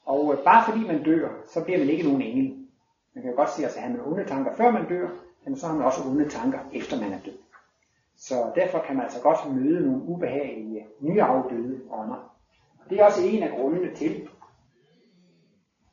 [0.05, 2.67] Og øh, bare fordi man dør, så bliver man ikke nogen engel.
[3.15, 5.09] Man kan jo godt sige, at han har onde tanker før man dør,
[5.45, 7.39] men så har man også onde tanker efter man er død.
[8.17, 12.37] Så derfor kan man altså godt møde nogle ubehagelige nyafdøde ånder.
[12.85, 14.29] Og det er også en af grundene til,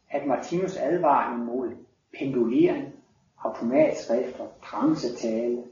[0.10, 1.71] at Martinus advarer imod
[2.19, 2.93] pendulering,
[3.43, 5.63] automatskrifter, trancetale.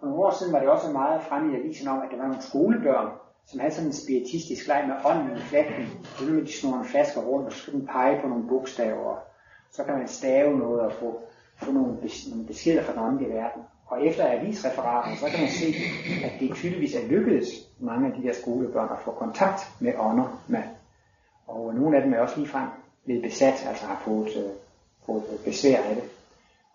[0.00, 2.26] For nogle år siden var det også meget fremme i avisen om, at der var
[2.26, 3.12] nogle skolebørn,
[3.46, 5.86] som havde sådan en spiritistisk leg med ånden i flatten.
[6.04, 9.18] Så nu de snor en flaske rundt, og så skal den pege på nogle bogstaver.
[9.70, 11.20] Så kan man stave noget og få,
[11.56, 11.96] få nogle,
[12.46, 13.62] beskeder fra den åndelige verden.
[13.86, 15.66] Og efter avisreferaten, så kan man se,
[16.24, 20.42] at det tydeligvis er lykkedes mange af de der skolebørn at få kontakt med ånder
[20.48, 20.62] med.
[21.46, 22.68] Og nogle af dem er også ligefrem
[23.04, 24.50] blevet besat, altså har fået, øh,
[25.06, 26.04] fået besvær af det.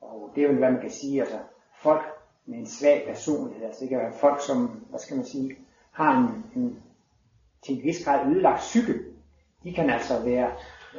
[0.02, 1.38] Og det er jo, hvad man kan sige, altså
[1.76, 2.02] folk
[2.46, 5.58] med en svag personlighed, altså det kan være folk, som, hvad skal man sige,
[5.92, 6.82] har en, en
[7.64, 8.94] til en vis grad ødelagt psyke,
[9.64, 10.52] de kan altså være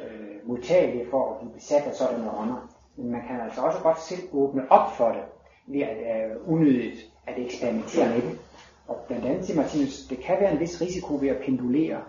[0.03, 2.69] øh, modtagelige for at blive besat af sådan ånder.
[2.95, 5.23] Men man kan altså også godt selv åbne op for det,
[5.67, 8.39] ved at øh, unødigt at eksperimentere med det.
[8.87, 12.01] Og blandt andet til Martinus, det kan være en vis risiko ved at pendulere.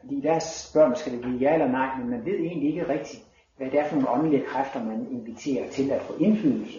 [0.00, 2.88] Fordi der spørger man, skal det blive ja eller nej, men man ved egentlig ikke
[2.88, 3.22] rigtigt,
[3.56, 6.78] hvad det er for nogle åndelige kræfter, man inviterer til at få indflydelse.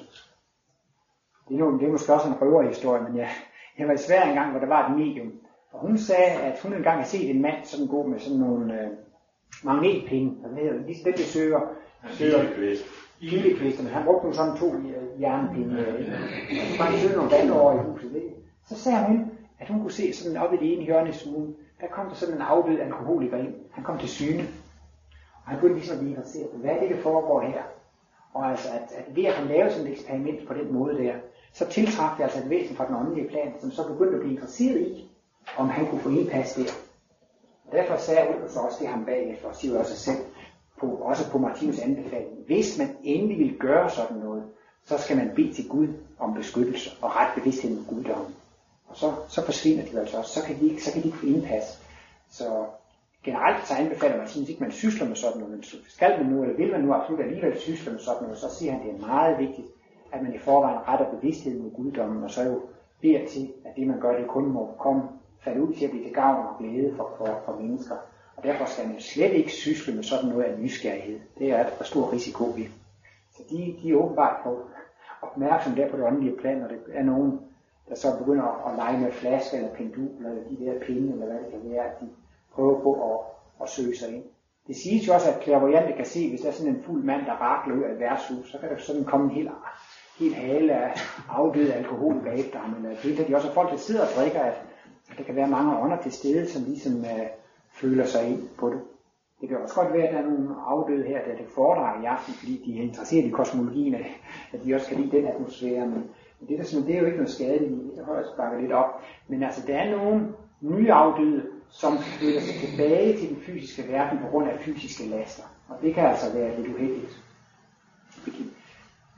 [1.49, 3.29] Det er, jo, det er måske også en røverhistorie, men jeg,
[3.77, 5.33] jeg var i Sverige en gang, hvor der var et medium,
[5.73, 8.81] og hun sagde, at hun engang har set en mand sådan gå med sådan nogle
[8.81, 8.89] øh,
[9.63, 11.59] magnetpinde, det hedder, ligesom det, der søger,
[12.11, 12.43] søger
[13.83, 15.93] men Han brugte nogle sådan to øh, jernpinde, og
[16.71, 18.15] så bare sidde nogle vand over i huset.
[18.15, 18.35] Ikke?
[18.65, 21.55] Så sagde hun, at hun kunne se sådan op i det ene hjørne i stuen,
[21.81, 23.53] der kom der sådan en afdød alkoholiker ind.
[23.71, 24.43] Han kom til syne.
[25.43, 26.49] Og han begyndte ligesom at blive interesseret.
[26.53, 27.61] Hvad er det, der foregår her?
[28.33, 31.13] Og altså, at, at ved at han lavede sådan et eksperiment på den måde der,
[31.53, 34.33] så tiltrak det altså et væsen fra den åndelige plan, som så begyndte at blive
[34.33, 35.12] interesseret i,
[35.57, 36.71] om han kunne få indpas der.
[37.65, 40.17] Og derfor sagde Ulf også det ham bagefter, og siger også selv,
[40.79, 42.45] på, også på Martinus anbefaling.
[42.45, 44.43] Hvis man endelig vil gøre sådan noget,
[44.85, 45.87] så skal man bede til Gud
[46.19, 48.35] om beskyttelse og ret bevidsthed om guddommen.
[48.87, 51.17] Og så, så forsvinder de altså også, så kan de ikke, så kan de ikke
[51.17, 51.81] få indpas.
[52.29, 52.65] Så
[53.23, 56.43] generelt så anbefaler man ikke, at man sysler med sådan noget, men skal man nu,
[56.43, 58.95] eller vil man nu absolut alligevel sysle med sådan noget, så siger han, at det
[58.95, 59.67] er meget vigtigt,
[60.11, 62.61] at man i forvejen retter bevidstheden med guddommen, og så jo
[63.01, 65.01] beder til, at det man gør, det kun må komme,
[65.43, 67.95] falde ud til at blive til gavn og glæde for, for, for mennesker.
[68.37, 71.19] Og derfor skal man slet ikke sysle med sådan noget af nysgerrighed.
[71.39, 72.67] Det er der stor risiko ved.
[73.35, 74.59] Så de, de er åbenbart på
[75.21, 77.39] opmærksom der på det åndelige plan, og det er nogen,
[77.89, 81.25] der så begynder at, at lege med flasker eller pendul, eller de der pinde, eller
[81.25, 82.09] hvad det kan være, at de
[82.53, 83.19] prøver på at,
[83.63, 84.23] at søge sig ind.
[84.67, 87.25] Det siges jo også, at klærvoyante kan se, hvis der er sådan en fuld mand,
[87.25, 89.49] der rakler ud af et værtshus, så kan der sådan komme en helt,
[90.19, 90.93] helt hale af
[91.29, 92.75] afdøde alkohol bagefter ham.
[92.75, 94.61] Eller øh, det de også folk, der sidder og drikker, at,
[95.11, 97.27] at der kan være mange ånder til stede, som ligesom øh,
[97.71, 98.81] føler sig ind på det.
[99.41, 102.05] Det kan også godt være, at der er nogle afdøde her, der det foredrag i
[102.05, 103.95] aften, fordi de er interesseret i kosmologien,
[104.53, 105.87] at de også kan lide den atmosfære.
[105.87, 106.09] Men
[106.47, 109.01] det, der, det er jo ikke noget skadeligt, det har jeg sparket lidt op.
[109.27, 114.19] Men altså, der er nogle nye afdøde, som flytter sig tilbage til den fysiske verden
[114.19, 115.43] på grund af fysiske laster.
[115.69, 117.23] Og det kan altså være lidt uheldigt.
[118.25, 118.51] Vi kan,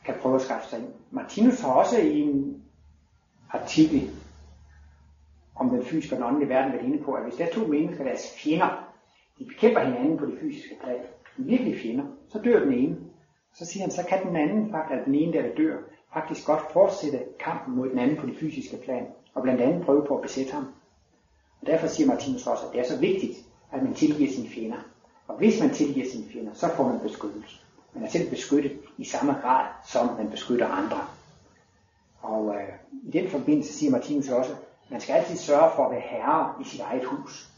[0.06, 0.88] kan prøve at skaffe sig ind.
[1.12, 2.64] Martinus har også i en
[3.52, 4.12] artikel
[5.56, 7.68] om den fysiske og den åndelige verden været inde på, at hvis der er to
[7.68, 8.94] mennesker, der er fjender,
[9.40, 11.00] de bekæmper hinanden på det fysiske plan,
[11.38, 12.98] virkelig fjender, så dør den ene.
[13.54, 15.78] Så siger han, så kan den anden faktisk, at den ene der, der dør,
[16.14, 20.06] faktisk godt fortsætte kampen mod den anden på det fysiske plan, og blandt andet prøve
[20.08, 20.66] på at besætte ham.
[21.62, 23.38] Og derfor siger Martinus også, at det er så vigtigt,
[23.72, 24.78] at man tilgiver sine fjender.
[25.28, 27.56] Og hvis man tilgiver sine fjender, så får man beskyttelse.
[27.94, 30.98] Man er selv beskyttet i samme grad, som man beskytter andre.
[32.22, 32.70] Og øh,
[33.04, 34.52] i den forbindelse siger Martinus også,
[34.90, 37.50] man skal altid sørge for at være herre i sit eget hus.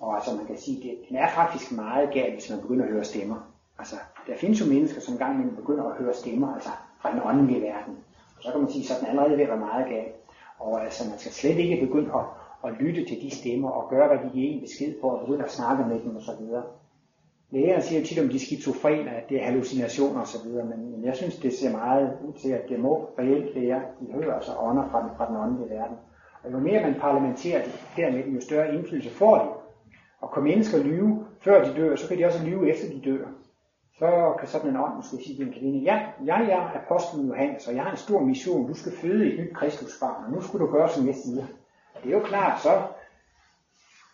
[0.00, 2.90] Og altså man kan sige, det, den er faktisk meget galt, hvis man begynder at
[2.90, 3.36] høre stemmer.
[3.78, 7.20] Altså, der findes jo mennesker, som gang imellem begynder at høre stemmer, altså fra den
[7.24, 7.94] åndelige verden.
[8.36, 10.14] Og så kan man sige, så den allerede ved at være meget galt.
[10.58, 12.24] Og altså, man skal slet ikke begynde at,
[12.66, 15.44] at lytte til de stemmer og gøre, hvad de giver en besked på, og begynde
[15.44, 16.44] at snakke med dem osv.
[17.50, 21.36] Lægerne siger tit om de skizofrene, at det er hallucinationer osv., men, men jeg synes,
[21.36, 25.02] det ser meget ud til, at det må reelt være, de hører altså ånder fra
[25.02, 25.96] den, fra den åndelige verden.
[26.44, 29.48] Og jo mere man parlamenterer det, dermed jo større indflydelse får de.
[30.20, 33.26] Og kan mennesker lyve, før de dør, så kan de også lyve efter de dør.
[33.98, 37.68] Så kan sådan en ånd måske sige til en kvinde, ja, jeg er apostlen Johannes,
[37.68, 40.66] og jeg har en stor mission, du skal føde et nyt kristusbarn, og nu skulle
[40.66, 41.46] du gøre, som jeg siger.
[42.02, 42.82] Det er jo klart, så,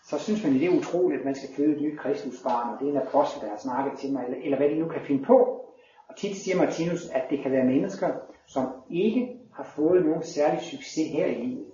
[0.05, 2.89] så synes man, det er utroligt, at man skal føde et nyt kristusbarn, og det
[2.89, 5.25] er en apostel, der har snakket til mig, eller, eller hvad de nu kan finde
[5.25, 5.65] på.
[6.09, 8.09] Og tit siger Martinus, at det kan være mennesker,
[8.47, 11.67] som ikke har fået nogen særlig succes her i livet.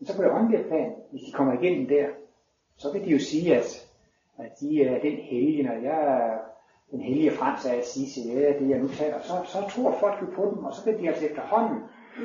[0.00, 2.06] Men så på det åndelige plan, hvis de kommer igennem der,
[2.76, 3.86] så vil de jo sige, at,
[4.38, 6.38] at de er den hellige, når jeg er
[6.90, 9.96] den hellige Frans af at sige til ja, det jeg nu taler, så, så tror
[10.00, 11.78] folk jo på dem, og så vil de altså efterhånden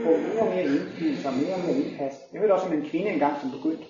[0.03, 2.13] få mere og mere indflydelse og mere og mere indpas.
[2.33, 3.85] Jeg ved også om en kvinde engang, som begyndte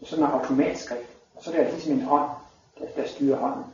[0.00, 2.30] med sådan en automatskrift, og så er det altså ligesom en hånd,
[2.78, 3.64] der, der styrer hånden.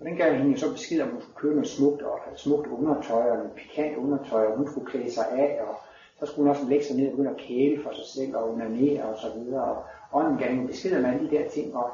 [0.00, 2.18] Og den gav hende jo så besked om, at hun skulle købe noget smukt, og
[2.24, 5.74] have smukt undertøj, og noget pikant undertøj, og hun skulle klæde sig af, og
[6.18, 8.50] så skulle hun også lægge sig ned og begynde at kæle for sig selv, og
[8.50, 9.64] onanere og så videre.
[9.64, 11.90] Og ånden gav hende besked om alle de der ting, og,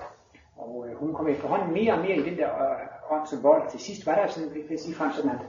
[0.56, 3.70] og øh, hun kom efterhånden mere og mere i den der øh, ånd som vold.
[3.70, 5.42] Til sidst var der sådan, vil jeg sige frem sådan, at,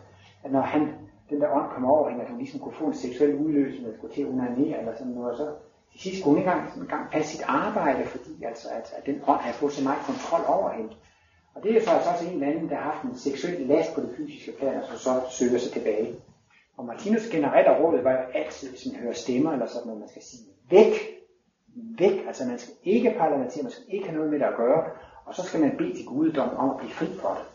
[0.43, 0.81] at når han,
[1.29, 3.95] den der ånd kom over hende, at hun ligesom kunne få en seksuel udløsning, at
[3.97, 5.47] skulle til at onanere eller sådan noget, og så
[5.91, 9.21] til sidst kunne hun ikke engang, engang passe sit arbejde, fordi altså, at, at den
[9.27, 10.93] ånd havde fået så meget kontrol over hende.
[11.55, 14.01] Og det er faktisk også en eller anden, der har haft en seksuel last på
[14.01, 16.15] det fysiske plan, og så, så søger sig tilbage.
[16.77, 20.09] Og Martinus generelle råd var jo altid, hvis man hører stemmer eller sådan noget, man
[20.09, 20.93] skal sige, væk,
[21.75, 24.83] væk, altså man skal ikke parlamentere, man skal ikke have noget med det at gøre,
[25.25, 27.45] og så skal man bede til guddom om at blive fri for det.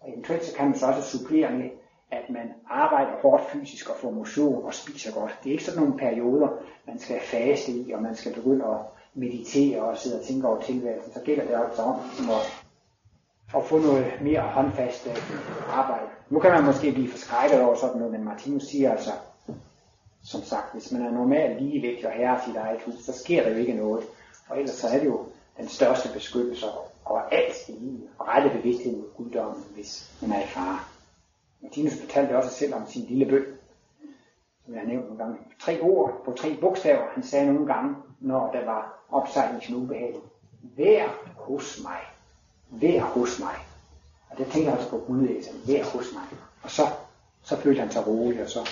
[0.00, 1.70] Og eventuelt så kan man så også supplere med,
[2.10, 5.38] at man arbejder hårdt fysisk og får motion og spiser godt.
[5.42, 6.48] Det er ikke sådan nogle perioder,
[6.86, 8.76] man skal faste i, og man skal begynde at
[9.14, 11.12] meditere og sidde og tænke over tilværelsen.
[11.12, 11.94] Så gælder det også om
[12.30, 12.59] at
[13.56, 15.16] at få noget mere håndfast øh,
[15.78, 16.06] arbejde.
[16.30, 19.10] Nu kan man måske blive forskrækket over sådan noget, men Martinus siger altså,
[20.22, 23.50] som sagt, hvis man er normalt ligevægt og herre sit eget hus, så sker der
[23.50, 24.04] jo ikke noget.
[24.48, 25.26] Og ellers så er det jo
[25.56, 26.66] den største beskyttelse
[27.04, 30.78] over alt i livet, og rette bevidsthed mod guddommen, hvis man er i fare.
[31.60, 33.44] Martinus fortalte også selv om sin lille bøn,
[34.64, 35.38] som jeg har nævnt nogle gange.
[35.60, 37.06] Tre ord på tre bogstaver.
[37.14, 40.14] Han sagde nogle gange, når der var opsejling til ubehag.
[40.76, 42.00] Vær hos mig
[42.70, 43.54] vær hos mig.
[44.30, 46.38] Og det tænker jeg også på Gud, altså, vær hos mig.
[46.62, 46.82] Og så,
[47.42, 48.68] så følte han sig rolig, og så,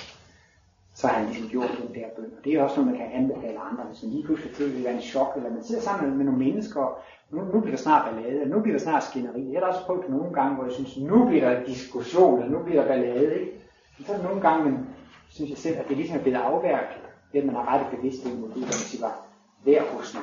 [0.95, 2.33] så har han ligesom gjort den der bøn.
[2.39, 4.95] Og det er også noget, man kan anbefale andre, hvis man lige pludselig føler, at
[4.95, 6.99] en chok, eller man sidder sammen med nogle mennesker, og
[7.31, 9.53] nu, nu bliver der snart ballade, nu bliver der snart skænderi.
[9.53, 12.65] Jeg har også prøvet nogle gange, hvor jeg synes, nu bliver der diskussion, eller nu
[12.65, 13.53] bliver der ballade, ikke?
[13.99, 14.87] Men så er nogle gange, man
[15.29, 18.37] synes jeg selv, at det ligesom er blevet afværket, det at man har rettet bevidsthed
[18.37, 19.17] mod det, hvor man siger bare,
[19.65, 20.23] vær hos mig.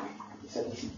[0.50, 0.90] Så ligesom,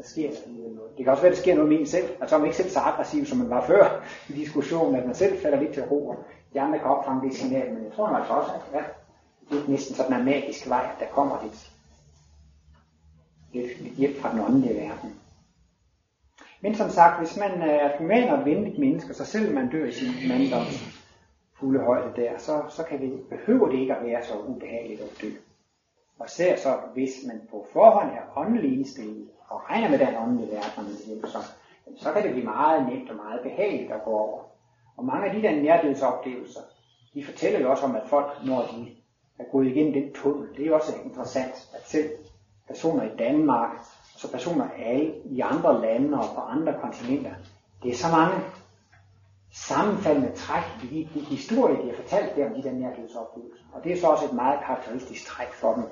[0.00, 0.90] der sker noget.
[0.96, 2.08] Det kan også være, at der sker noget med en selv.
[2.20, 5.42] Altså man ikke selv så aggressiv, som man var før i diskussionen, at man selv
[5.42, 6.16] falder lidt til ro, og
[6.52, 7.72] de andre kan opfange det signal.
[7.72, 8.82] Men jeg tror altså også, at ja,
[9.50, 11.70] det er næsten sådan en magisk vej, at der kommer lidt,
[13.52, 15.14] lidt, lidt hjælp fra den åndelige verden.
[16.60, 19.86] Men som sagt, hvis man øh, er et og venligt menneske, så selv man dør
[19.86, 21.00] i sin manddoms
[21.60, 25.22] fulde højde der, så, så kan det, behøver det ikke at være så ubehageligt at
[25.22, 25.30] dø.
[26.18, 30.50] Og ser så, hvis man på forhånd er åndelig indstillet, og regner med den åndelige
[30.52, 30.96] verden,
[31.26, 31.38] så,
[31.96, 34.42] så kan det blive meget nemt og meget behageligt at gå over.
[34.96, 36.60] Og mange af de der nærdødsoplevelser,
[37.14, 38.96] de fortæller jo også om, at folk, når de
[39.38, 42.10] er gået igennem den tunnel, det er jo også interessant, at selv
[42.66, 43.70] personer i Danmark,
[44.16, 47.34] så personer alle i andre lande og på andre kontinenter,
[47.82, 48.44] det er så mange
[49.52, 53.64] sammenfaldende træk i de, de historier, de har fortalt der om de der nærdødsoplevelser.
[53.72, 55.84] Og det er så også et meget karakteristisk træk for dem,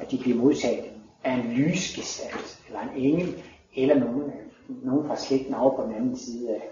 [0.00, 3.42] at de bliver modtaget af en lysgestalt, eller en engel,
[3.76, 4.32] eller nogen,
[4.68, 6.62] nogen fra slægten over på den anden side af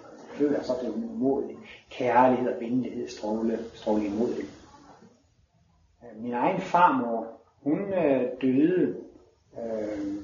[0.41, 1.59] føler så det umådeligt.
[1.91, 4.47] Kærlighed og venlighed stråle, stråle imod det.
[6.03, 7.27] Øh, min egen farmor,
[7.63, 8.97] hun øh, døde
[9.59, 10.15] øh,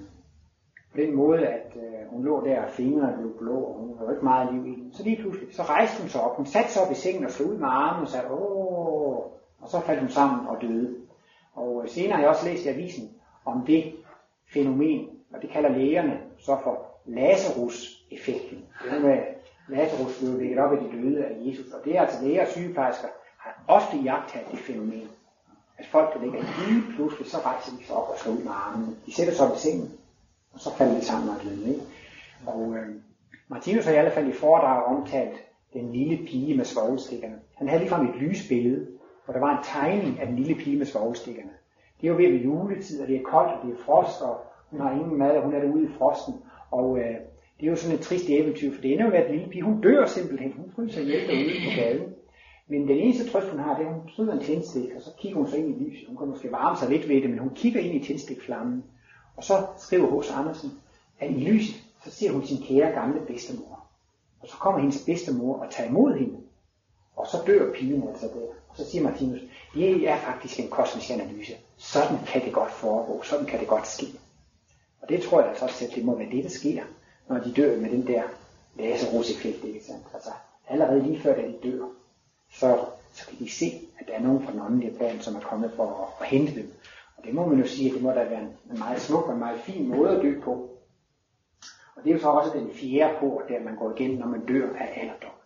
[0.93, 4.13] på den måde, at øh, hun lå der, og fingrene blev blå, og hun havde
[4.13, 4.93] ikke meget liv i den.
[4.93, 6.37] Så lige pludselig, så rejste hun sig op.
[6.37, 9.17] Hun satte sig op i sengen og slog ud med armen og sagde, åh,
[9.61, 10.95] og så faldt hun sammen og døde.
[11.55, 13.11] Og øh, senere har jeg også læst i avisen
[13.45, 13.93] om det
[14.53, 18.65] fænomen, og det kalder lægerne så for Lazarus-effekten.
[18.85, 19.19] Det med,
[19.69, 22.49] Lazarus blev vækket op af de døde af Jesus, og det er altså læger og
[22.49, 25.09] sygeplejersker har ofte jagtet det fænomen.
[25.79, 28.53] At folk, der ligger lige pludselig, så rejser de sig op og slår ud med
[28.53, 28.97] armene.
[29.07, 29.93] De sætter sig op i sengen,
[30.53, 31.69] og så falder de sammen og døde.
[31.69, 31.81] Ikke?
[32.47, 32.95] Og øh,
[33.49, 35.37] Martinus har i hvert fald i foredrag omtalt
[35.73, 37.39] den lille pige med svovlstikkerne.
[37.55, 38.87] Han havde ligefrem et lysbillede,
[39.25, 41.51] hvor der var en tegning af den lille pige med svovlstikkerne.
[42.01, 44.37] Det er jo ved ved juletid, og det er koldt, og det er frost, og
[44.71, 46.35] hun har ingen mad, og hun er derude i frosten.
[46.71, 47.15] Og øh,
[47.61, 49.63] det er jo sådan et trist eventyr, for det ender jo med, at lille pige,
[49.63, 50.53] hun dør simpelthen.
[50.53, 52.15] Hun fryser ihjel derude på gaden.
[52.69, 55.11] Men den eneste trøst, hun har, det er, at hun sidder en tændstik, og så
[55.19, 56.09] kigger hun så ind i lyset.
[56.09, 58.85] Hun kan måske varme sig lidt ved det, men hun kigger ind i tændstikflammen.
[59.37, 60.31] Og så skriver H.C.
[60.37, 60.71] Andersen,
[61.21, 63.87] at i lyset, så ser hun sin kære gamle bedstemor.
[64.41, 66.37] Og så kommer hendes bedstemor og tager imod hende.
[67.17, 68.47] Og så dør pigen altså der.
[68.69, 69.41] Og så siger Martinus,
[69.75, 71.53] det er faktisk en kosmisk analyse.
[71.77, 73.23] Sådan kan det godt foregå.
[73.23, 74.07] Sådan kan det godt ske.
[75.03, 76.83] Og det tror jeg altså også, at det må være det, der sker,
[77.29, 78.23] når de dør med den der
[78.77, 80.05] laseroseffekt, ikke sandt?
[80.15, 80.31] Altså,
[80.69, 81.85] allerede lige før, da de dør,
[82.53, 82.79] så,
[83.13, 85.73] så kan de se, at der er nogen fra den åndelige plan, som er kommet
[85.77, 86.73] for at, at hente dem.
[87.17, 89.27] Og det må man jo sige, at det må da være en, en meget smuk
[89.27, 90.71] og en meget fin måde at dø på.
[91.97, 94.47] Og det er jo så også den fjerde port, der man går igennem, når man
[94.47, 95.37] dør af alderdom.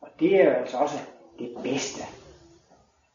[0.00, 0.98] Og det er jo altså også
[1.38, 2.02] det bedste.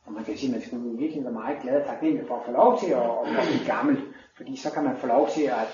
[0.09, 2.45] Og man kan sige, at man skal virkelig være meget glad og taknemmelig for at
[2.45, 3.97] få lov til at, at blive gammel.
[4.37, 5.67] Fordi så kan man få lov til at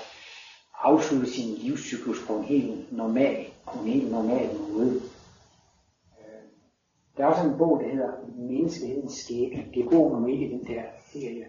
[0.82, 4.92] afslutte sin livscyklus på en helt normal, på en helt normal måde.
[6.20, 6.44] Øh,
[7.18, 9.66] der er også en bog, der hedder Menneskehedens skæbne.
[9.74, 11.46] Det er god nummer i den der serie.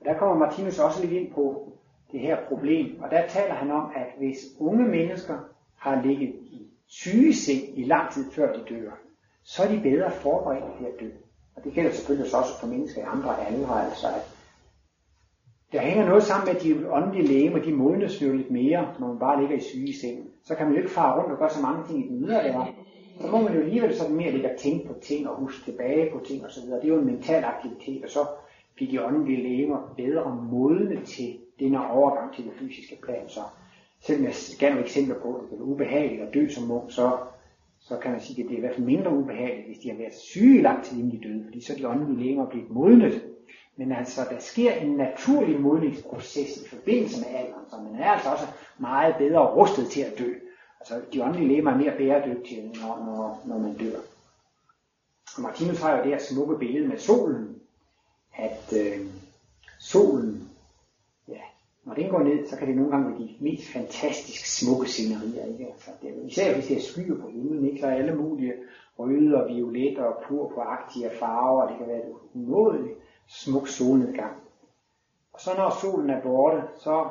[0.00, 1.72] Og der kommer Martinus også lidt ind på
[2.12, 3.02] det her problem.
[3.02, 5.38] Og der taler han om, at hvis unge mennesker
[5.76, 8.90] har ligget i sygeseng i lang tid før de dør,
[9.44, 11.10] så er de bedre forberedt til at dø.
[11.60, 14.36] Og det gælder selvfølgelig også for mennesker i andre aldre, altså at
[15.72, 19.06] der hænger noget sammen med, at de åndelige lægemer, de modnes jo lidt mere, når
[19.06, 20.30] man bare ligger i syge seng.
[20.44, 22.42] Så kan man jo ikke fare rundt og gøre så mange ting i den ydre
[22.42, 22.66] der.
[23.20, 26.12] Så må man jo alligevel sådan mere ligge og tænke på ting og huske tilbage
[26.12, 26.62] på ting osv.
[26.62, 28.26] Det er jo en mental aktivitet, og så
[28.74, 33.28] bliver de åndelige lægemer bedre modne til den her overgang til det fysiske plan.
[33.28, 33.40] Så
[34.00, 37.18] selvom jeg gav nogle eksempler på, at det er ubehageligt at dø som munk, så,
[37.80, 39.96] så kan man sige, at det er i hvert fald mindre ubehageligt, hvis de har
[39.96, 43.22] været syge lang tid inden de døde, fordi så er de åndelige lægemer blevet modnet.
[43.76, 48.30] Men altså, der sker en naturlig modningsproces i forbindelse med alderen, så man er altså
[48.30, 48.46] også
[48.78, 50.32] meget bedre rustet til at dø.
[50.80, 53.98] Altså, de åndelige lægemer er mere bæredygtige, når, når, når man dør.
[55.36, 57.56] Og Martinus har jo det her smukke billede med solen,
[58.36, 59.06] at øh,
[59.78, 60.49] solen
[61.84, 65.44] når den går ned, så kan det nogle gange være de mest fantastisk smukke scenerier.
[65.52, 65.66] Ikke?
[65.72, 67.80] Altså, det er, især hvis det er skyer på himlen, ikke?
[67.80, 68.54] så er alle mulige
[68.98, 74.36] røde og violette og purpuragtige farver, og det kan være et umådeligt smuk solnedgang.
[75.32, 77.08] Og så når solen er borte, så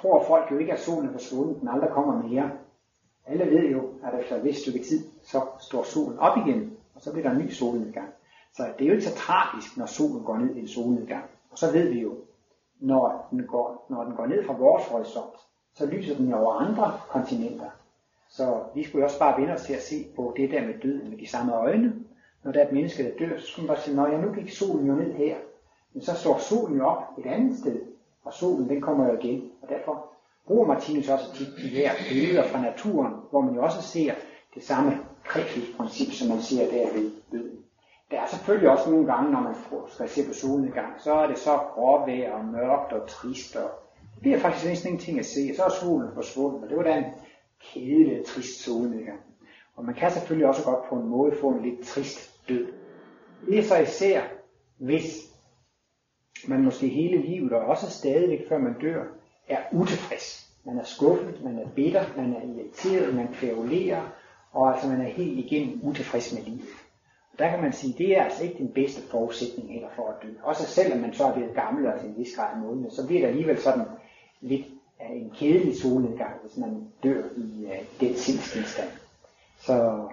[0.00, 2.50] tror folk jo ikke, at solen er forsvundet, den aldrig kommer mere.
[3.26, 7.02] Alle ved jo, at efter et vist stykke tid, så står solen op igen, og
[7.02, 8.08] så bliver der en ny solnedgang.
[8.52, 11.24] Så det er jo ikke så tragisk, når solen går ned i en solnedgang.
[11.50, 12.14] Og så ved vi jo,
[12.82, 15.34] når den går, når den går ned fra vores horisont,
[15.74, 17.70] så lyser den jo over andre kontinenter.
[18.28, 21.10] Så vi skulle også bare vende os til at se på det der med døden
[21.10, 21.94] med de samme øjne.
[22.42, 24.32] Når der er et menneske, der dør, så skulle man bare sige, når jeg nu
[24.32, 25.36] gik solen jo ned her,
[25.92, 27.80] men så står solen jo op et andet sted,
[28.24, 29.50] og solen den kommer jo igen.
[29.62, 30.06] Og derfor
[30.46, 34.14] bruger Martinus også tit de her billeder fra naturen, hvor man jo også ser
[34.54, 37.58] det samme kredsløbsprincip, som man ser der ved døden.
[38.12, 39.54] Der er selvfølgelig også nogle gange, når man
[39.88, 43.56] skal se på solnedgang, så er det så gråvejr og mørkt og trist.
[43.56, 43.70] Og
[44.14, 45.54] det bliver faktisk næsten ingenting at se.
[45.56, 47.04] Så er solen forsvundet, og det var da en
[47.60, 49.20] kedelig, trist solnedgang.
[49.76, 52.66] Og man kan selvfølgelig også godt på en måde få en lidt trist død.
[53.46, 54.22] Det er så især,
[54.78, 55.06] hvis
[56.48, 59.04] man måske hele livet, og også stadigvæk før man dør,
[59.48, 60.48] er utilfreds.
[60.64, 64.02] Man er skuffet, man er bitter, man er irriteret, man kværulerer,
[64.52, 66.81] og altså man er helt igennem utilfreds med livet.
[67.38, 70.28] Der kan man sige, det er altså ikke den bedste forudsætning heller for at dø.
[70.42, 73.20] Også selvom man så er blevet gammel og til en vis grad modne, så bliver
[73.20, 73.84] det alligevel sådan
[74.40, 74.66] lidt
[75.00, 78.88] af en kedelig solnedgang, hvis man dør i uh, den sindstilstand.
[79.58, 80.08] Så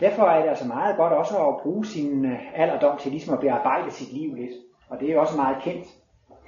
[0.00, 3.40] derfor er det altså meget godt også at bruge sin uh, alderdom til ligesom at
[3.40, 4.52] bearbejde sit liv lidt.
[4.88, 5.86] Og det er også meget kendt,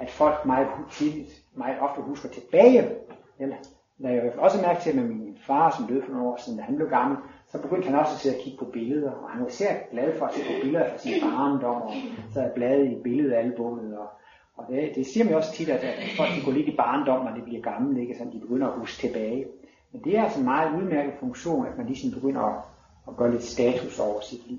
[0.01, 2.91] at folk meget tidligt, meget ofte husker tilbage.
[3.39, 3.57] Eller,
[4.03, 6.65] der jeg også mærke til med min far, som døde for nogle år siden, da
[6.65, 7.19] han blev gammel,
[7.49, 10.19] så begyndte han også at sidde og kigge på billeder, og han var især glad
[10.19, 11.93] for at se på billeder fra sin barndom, og
[12.33, 14.09] så er bladet i billedalbummet, og,
[14.57, 17.25] og det, det siger man også tit, at, at folk de går lidt i barndom,
[17.25, 18.15] når de bliver gamle, ikke?
[18.19, 19.47] Så de begynder at huske tilbage.
[19.93, 22.63] Men det er altså en meget udmærket funktion, at man ligesom begynder at,
[23.09, 24.59] at gøre lidt status over sit liv.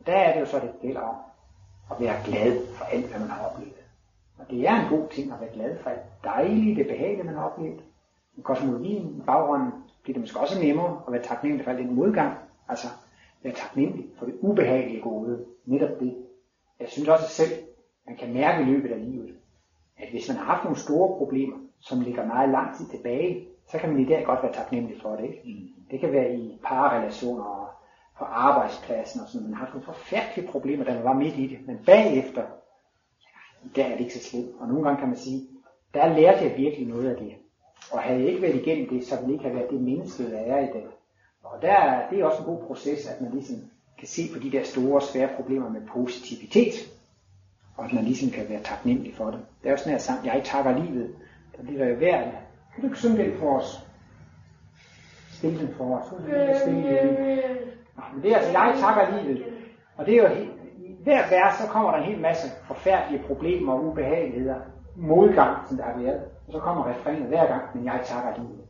[0.00, 1.16] Og der er det jo så, det gælder om
[1.90, 3.82] at være glad for alt, hvad man har oplevet.
[4.38, 7.34] Og det er en god ting at være glad for alt dejligt, det behagelige, man
[7.34, 7.80] har oplevet.
[8.34, 9.72] Men kosmologien i baggrunden
[10.02, 12.38] bliver det måske også nemmere at være taknemmelig for al den modgang.
[12.68, 12.86] Altså
[13.42, 15.44] være taknemmelig for det ubehagelige gode.
[15.64, 16.16] Netop det.
[16.80, 17.52] Jeg synes også selv,
[18.06, 19.34] man kan mærke i løbet af livet,
[19.96, 23.78] at hvis man har haft nogle store problemer, som ligger meget lang tid tilbage, så
[23.78, 25.24] kan man i dag godt være taknemmelig for det.
[25.24, 25.42] Ikke?
[25.44, 25.84] Mm.
[25.90, 27.68] Det kan være i parrelationer og
[28.18, 31.46] på arbejdspladsen og sådan Man har haft nogle forfærdelige problemer, da man var midt i
[31.46, 31.66] det.
[31.66, 32.42] Men bagefter,
[33.64, 34.50] i dag er det ikke så slemt.
[34.60, 35.48] Og nogle gange kan man sige,
[35.94, 37.34] der lærte jeg virkelig noget af det.
[37.92, 40.30] Og havde jeg ikke været igennem det, så ville det ikke have været det menneske,
[40.30, 40.86] der er i dag.
[41.42, 43.56] Og der, det er også en god proces, at man ligesom
[43.98, 46.74] kan se på de der store, svære problemer med positivitet.
[47.76, 49.40] Og at man ligesom kan være taknemmelig for det.
[49.62, 51.14] Det er jo sådan her sang, jeg takker livet.
[51.56, 52.24] Der bliver jo værd.
[52.74, 53.86] Kan du ikke synge den for os?
[55.30, 56.06] Stil den for os.
[56.62, 56.84] Spil den.
[58.14, 59.44] Men det er altså, jeg takker livet.
[59.96, 63.22] Og det er jo helt, i hver vers, så kommer der en hel masse forfærdelige
[63.26, 64.60] problemer og ubehageligheder.
[64.96, 66.20] Modgang, som der har været.
[66.46, 68.60] Og så kommer refrænet hver gang, men jeg takker livet.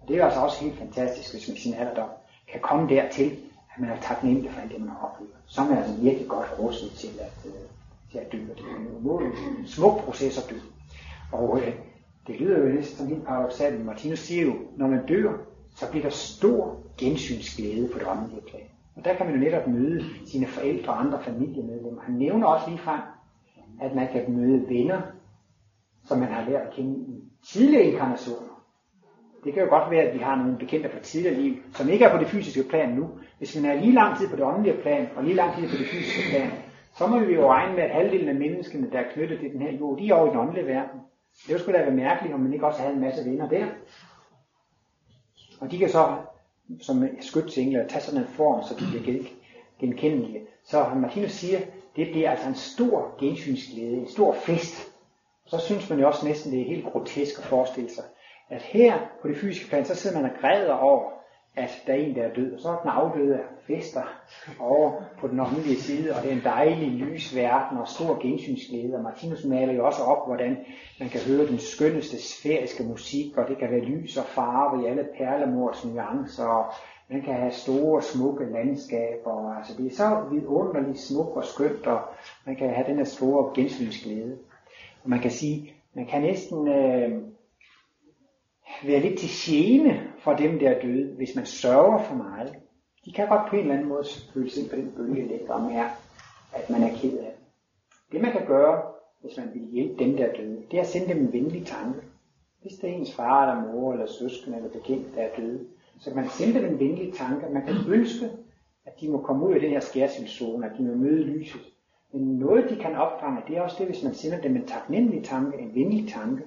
[0.00, 2.08] Og det er altså også helt fantastisk, hvis man sin alderdom
[2.52, 3.38] kan komme dertil,
[3.74, 5.34] at man er taknemmelig for alt det, man har oplevet.
[5.46, 7.52] Så er man altså virkelig godt rustet til at, øh,
[8.10, 8.38] til at dø.
[8.50, 10.56] Og det er en, en smuk proces at dø.
[11.32, 11.74] Og øh,
[12.26, 15.32] Det lyder jo næsten som helt paradoxalt, men Martinus siger jo, når man dør,
[15.76, 18.62] så bliver der stor gensynsglæde på det åndelige plan.
[18.96, 22.02] Og der kan man jo netop møde sine forældre og andre familiemedlemmer.
[22.02, 23.00] Han nævner også lige frem,
[23.80, 25.00] at man kan møde venner,
[26.10, 28.64] som man har lært at kende i tidligere inkarnationer.
[29.44, 32.04] Det kan jo godt være, at vi har nogle bekendte fra tidligere liv, som ikke
[32.04, 33.10] er på det fysiske plan nu.
[33.38, 35.76] Hvis man er lige lang tid på det åndelige plan, og lige lang tid på
[35.76, 36.50] det fysiske plan,
[36.98, 39.62] så må vi jo regne med, at halvdelen af menneskene, der er knyttet til den
[39.62, 41.00] her jord, de er over i den åndelige verden.
[41.48, 43.66] Det skulle da være mærkeligt, om man ikke også havde en masse venner der.
[45.60, 46.16] Og de kan så,
[46.80, 49.22] som skytsengler, tage sådan en form, så de bliver
[49.80, 50.40] genkendelige.
[50.64, 51.58] Så Martinus siger,
[51.96, 54.89] det bliver altså en stor gensynsglæde, en stor fest.
[55.50, 58.04] Så synes man jo også næsten, det er helt grotesk at forestille sig,
[58.50, 61.10] at her på det fysiske plan, så sidder man og græder over,
[61.56, 62.52] at der er en, der er død.
[62.52, 64.02] Og så er den afdøde fester
[64.60, 68.94] over på den åndelige side, og det er en dejlig lys verden og stor gensynsglæde.
[68.94, 70.58] Og Martinus maler jo også op, hvordan
[71.00, 74.86] man kan høre den skønneste sfæriske musik, og det kan være lys og farve i
[74.86, 76.72] alle perlemors nuancer, og
[77.08, 79.30] man kan have store, smukke landskaber.
[79.30, 82.00] Og, altså det er så vidunderligt smukt og skønt, og
[82.46, 84.38] man kan have den her store gensynsglæde.
[85.02, 87.22] Og man kan sige, man kan næsten øh,
[88.86, 92.54] være lidt til gene for dem, der er døde, hvis man sørger for meget.
[93.04, 95.94] De kan godt på en eller anden måde føle sig på den bølge og mærke,
[96.52, 97.44] at man er ked af det.
[98.12, 98.82] Det man kan gøre,
[99.20, 101.66] hvis man vil hjælpe dem, der er døde, det er at sende dem en venlig
[101.66, 102.00] tanke.
[102.62, 105.66] Hvis det er ens far eller mor eller søskende eller bekendt, der er døde,
[106.00, 107.46] så kan man sende dem en venlig tanke.
[107.52, 108.30] Man kan ønske,
[108.86, 111.60] at de må komme ud af den her skærsildzone, at de må møde lyset.
[112.12, 115.24] Men noget, de kan opfange, det er også det, hvis man sender dem en taknemmelig
[115.24, 116.42] tanke, en venlig tanke,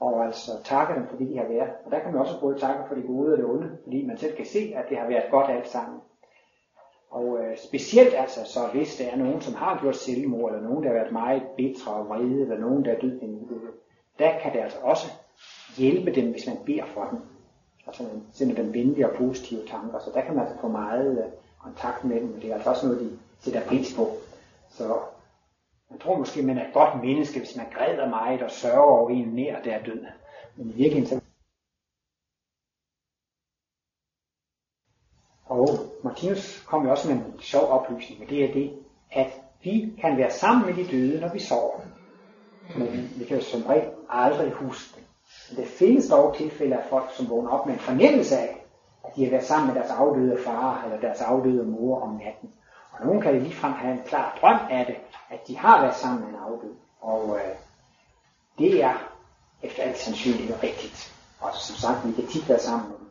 [0.00, 1.70] og altså takke dem for det, de har været.
[1.84, 4.18] Og der kan man også både takke for det gode og det onde, fordi man
[4.18, 6.00] selv kan se, at det har været godt alt sammen.
[7.10, 10.84] Og øh, specielt altså, så hvis der er nogen, som har gjort selvmord, eller nogen,
[10.84, 13.68] der har været meget bitre og vrede, eller nogen, der er død en ulykke,
[14.18, 15.06] der kan det altså også
[15.76, 17.18] hjælpe dem, hvis man beder for dem.
[17.86, 21.18] Altså man sender dem venlige og positive tanker, så der kan man altså få meget
[21.18, 21.24] øh,
[21.62, 24.08] kontakt med dem, og det er altså også noget, de sætter pris på.
[24.76, 25.00] Så
[25.90, 29.10] man tror måske, man er et godt menneske, hvis man græder meget og sørger over
[29.10, 30.06] en nær, der er død.
[30.56, 31.20] Men i virkeligheden så...
[35.46, 35.68] Og
[36.04, 38.78] Martinus kom jo også med en sjov oplysning, og det er det,
[39.12, 39.30] at
[39.62, 41.80] vi kan være sammen med de døde, når vi sover.
[42.78, 45.04] Men vi kan jo som regel aldrig huske det.
[45.50, 48.66] Men der findes dog tilfælde af folk, som vågner op med en fornemmelse af,
[49.04, 52.52] at de har været sammen med deres afdøde far eller deres afdøde mor om natten.
[52.98, 54.96] Og nogen kan ligefrem have en klar drøm af det,
[55.30, 56.74] at de har været sammen med en afdød.
[57.00, 57.54] Og øh,
[58.58, 58.94] det er
[59.62, 61.14] efter alt sandsynligt rigtigt.
[61.40, 63.08] Og som sagt, vi kan tit være sammen med dem.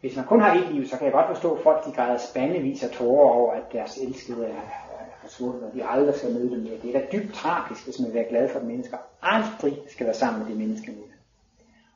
[0.00, 2.18] Hvis man kun har et liv, så kan jeg godt forstå, at folk de græder
[2.18, 4.62] spandevis af tårer over, at deres elskede er,
[5.00, 6.80] er forsvundet, og de aldrig skal møde dem mere.
[6.82, 10.06] Det er da dybt tragisk, hvis man vil være glad for, at mennesker aldrig skal
[10.06, 11.16] være sammen med de mennesker mere.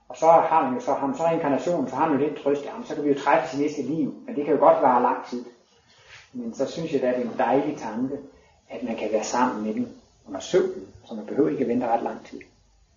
[0.09, 2.65] Og så har man jo så, ham så reinkarnationen, så har man jo lidt trøst,
[2.65, 5.03] jamen, så kan vi jo træffe i næste liv, men det kan jo godt vare
[5.03, 5.45] lang tid.
[6.33, 8.19] Men så synes jeg, at det er en dejlig tanke,
[8.71, 9.89] at man kan være sammen med dem
[10.29, 12.41] under søvnen, så man behøver ikke at vente ret lang tid.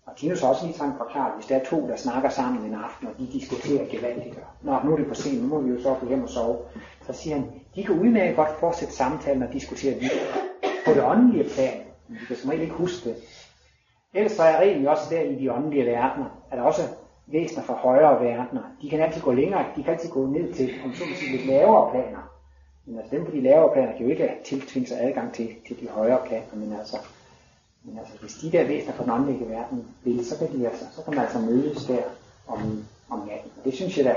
[0.06, 2.74] Og Tinus har også lige sådan forklaret, hvis der er to, der snakker sammen en
[2.74, 5.70] aften, og de diskuterer gevaldigt, og Nå, nu er det på scenen, nu må vi
[5.70, 6.58] jo så gå hjem og sove.
[7.08, 10.34] Så siger han, de kan udmærket godt fortsætte samtalen og diskutere videre
[10.86, 13.16] på det åndelige plan, men de kan som regel ikke huske det.
[14.14, 16.82] Ellers så er reglen jo også der i de åndelige verdener, at der også
[17.28, 20.72] væsener fra højere verdener, de kan altid gå længere, de kan altid gå ned til,
[20.86, 22.33] om så sige, lidt lavere planer.
[22.86, 25.80] Men altså dem på de lavere planer kan jo ikke tiltvinge sig adgang til, til
[25.80, 26.98] de højere planer, men altså,
[27.84, 30.86] men altså hvis de der væsener fra den åndelige verden vil, så kan, de altså,
[30.96, 32.04] så kan man altså mødes der
[32.48, 33.52] om, om natten.
[33.58, 34.16] Og det synes jeg da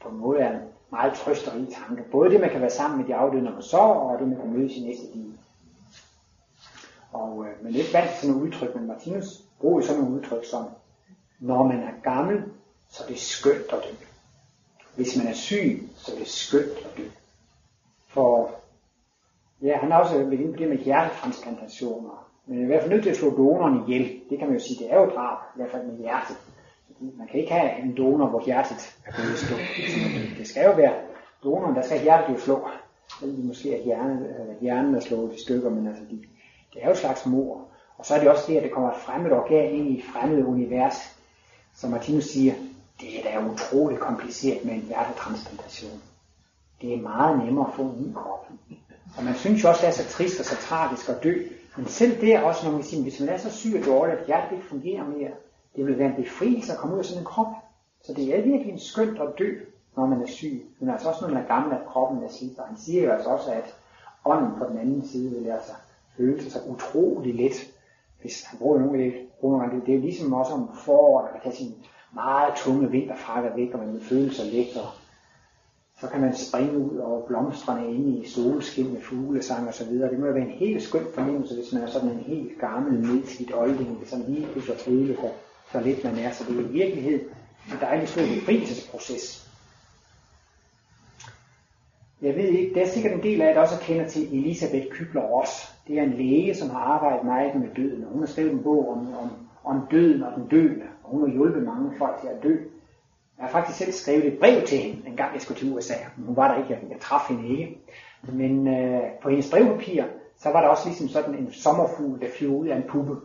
[0.00, 0.60] på en måde er en
[0.90, 2.02] meget trøsterig tanke.
[2.10, 4.38] Både det, man kan være sammen med de afdøde, når man sover, og det, man
[4.38, 5.32] kan mødes i næste liv.
[7.12, 10.16] Og øh, man er ikke vant til sådan nogle udtryk, men Martinus bruger sådan nogle
[10.16, 10.64] udtryk som,
[11.40, 12.42] når man er gammel,
[12.90, 14.04] så er det skønt at dø.
[14.94, 17.04] Hvis man er syg, så er det skønt at dø.
[18.12, 18.50] For
[19.62, 22.28] ja, han har også været inde på det med hjertetransplantationer.
[22.46, 24.20] Men i hvert fald nødt til at slå donoren ihjel.
[24.30, 26.36] Det kan man jo sige, det er jo drab, i hvert fald med hjertet.
[27.00, 29.54] Man kan ikke have en donor, hvor hjertet er gået i stå.
[30.38, 30.94] Det skal jo være
[31.44, 32.68] donoren, der skal hjertet jo slå.
[33.20, 36.22] Det måske at hjernen, øh, hjernen er slået i stykker, men altså de,
[36.74, 37.68] det er jo et slags mor.
[37.98, 40.04] Og så er det også det, at det kommer et fremmed organ ind i et
[40.04, 41.16] fremmed univers.
[41.74, 42.54] Som Martinus siger,
[43.00, 46.02] det er da utroligt kompliceret med en hjertetransplantation
[46.82, 48.46] det er meget nemmere at få en ny krop.
[49.18, 51.34] Og man synes jo også, det er så trist og så tragisk at dø.
[51.76, 54.26] Men selv det også, når man siger, hvis man er så syg og dårlig, at
[54.26, 55.30] hjertet ikke fungerer mere,
[55.76, 57.52] det vil være en befrielse at komme ud af sådan en krop.
[58.04, 59.50] Så det er virkelig skønt at dø,
[59.96, 60.62] når man er syg.
[60.80, 62.58] Men altså også, når man er gammel, at kroppen er slidt.
[62.58, 63.74] Og han siger jo altså også, at
[64.24, 65.72] ånden på den anden side vil altså
[66.16, 67.72] føle sig så utrolig let
[68.22, 71.64] hvis han bruger nogle af det, det er ligesom også om foråret, der kan tage
[71.64, 71.74] sin
[72.14, 75.01] meget tunge vinterfrakker væk, og man vil føle sig lækker.
[76.02, 80.10] Så kan man springe ud over blomstrene inde i solskin med fuglesang og så videre.
[80.10, 83.54] Det må være en helt skøn fornemmelse, hvis man er sådan en helt gammel, nedslidt
[83.54, 85.30] olding, som lige pludselig føle for,
[85.72, 86.30] så lidt man er.
[86.30, 87.20] Så det er i virkelighed
[87.68, 89.50] en dejlig stor befrielsesproces.
[92.22, 94.86] Jeg ved ikke, der er sikkert en del af jer, der også kender til Elisabeth
[94.86, 95.72] Kübler-Ross.
[95.88, 98.62] Det er en læge, som har arbejdet meget med døden, og hun har skrevet en
[98.62, 99.30] bog om, om,
[99.64, 102.56] om døden og den døende, og hun har hjulpet mange folk til at dø.
[103.38, 105.94] Jeg har faktisk selv skrevet et brev til hende, en gang jeg skulle til USA.
[106.26, 107.78] Hun var der ikke, jeg, jeg traf hende ikke.
[108.22, 110.04] Men øh, på hendes brevpapir,
[110.38, 113.16] så var der også ligesom sådan en sommerfugl, der flyver ud af en puppe.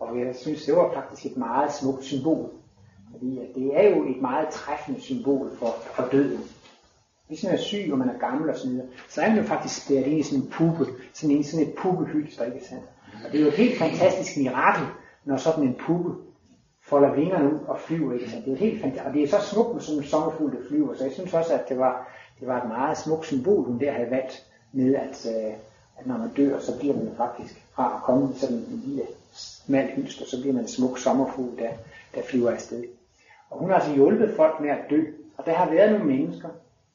[0.00, 2.50] Og jeg synes, det var faktisk et meget smukt symbol.
[3.10, 6.40] Fordi det er jo et meget træffende symbol for, for døden.
[7.28, 9.44] Hvis man er syg, og man er gammel og sådan noget, så er man jo
[9.44, 12.84] faktisk spærret ind i sådan en puppe, sådan en sådan et puppehylster, ikke sandt?
[13.24, 14.86] Og det er jo et helt fantastisk mirakel,
[15.24, 16.10] når sådan en puppe
[16.86, 19.40] folder vingerne ud og flyver, ikke Så Det er helt fantastisk, og det er så
[19.40, 22.08] smukt med sådan en sommerfugl, der flyver, så jeg synes også, at det var,
[22.40, 25.52] det var et meget smukt symbol, hun der havde valgt med, at, øh,
[25.98, 29.86] at når man dør, så bliver man faktisk fra at komme sådan en lille smal
[29.86, 31.70] hylster, så bliver man en smuk sommerfugl, der,
[32.14, 32.84] der flyver afsted.
[33.50, 35.02] Og hun har altså hjulpet folk med at dø,
[35.36, 36.48] og der har været nogle mennesker,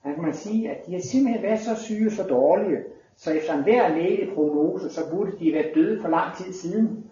[0.04, 2.78] man kan man sige, at de har simpelthen været så syge, så dårlige,
[3.18, 7.11] så efter enhver lægeprognose, så burde de være døde for lang tid siden.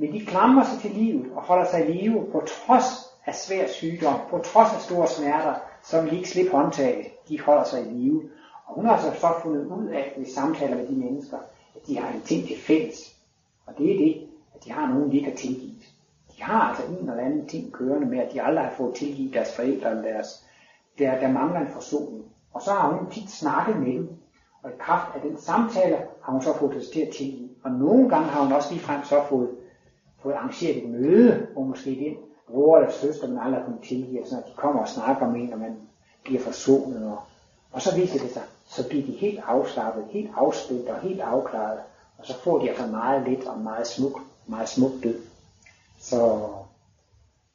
[0.00, 2.84] Men de klamrer sig til livet og holder sig i live på trods
[3.26, 7.06] af svær sygdom, på trods af store smerter, så vil de ikke slippe håndtaget.
[7.28, 8.22] De holder sig i live.
[8.66, 11.36] Og hun har altså så fundet ud af, ved samtaler med de mennesker,
[11.76, 13.16] at de har en ting til fælles.
[13.66, 15.84] Og det er det, at de har nogen, de ikke har tilgivet.
[16.36, 19.34] De har altså en eller anden ting kørende med, at de aldrig har fået tilgivet
[19.34, 20.46] deres forældre eller deres
[20.98, 22.24] der, der mangler en forsoning.
[22.54, 24.08] Og så har hun tit snakket med dem,
[24.62, 27.48] og i kraft af den samtale har hun så fået det til at tilgive.
[27.62, 29.50] Og nogle gange har hun også ligefrem så fået,
[30.22, 32.16] fået arrangeret et møde, hvor måske den
[32.50, 35.58] bror eller søster, man aldrig kunne tilgive, så de kommer og snakker med en, og
[35.58, 35.76] man
[36.24, 37.06] bliver forsonet.
[37.06, 37.18] Og,
[37.72, 41.78] og så viser det sig, så bliver de helt afslappet, helt afspændt og helt afklaret.
[42.18, 45.20] Og så får de altså meget lidt og meget smuk, meget smuk død.
[45.98, 46.48] Så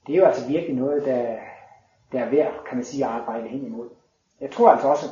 [0.07, 1.35] det er jo altså virkelig noget, der,
[2.11, 3.89] der er værd, kan man sige, at arbejde hen imod.
[4.41, 5.05] Jeg tror altså også,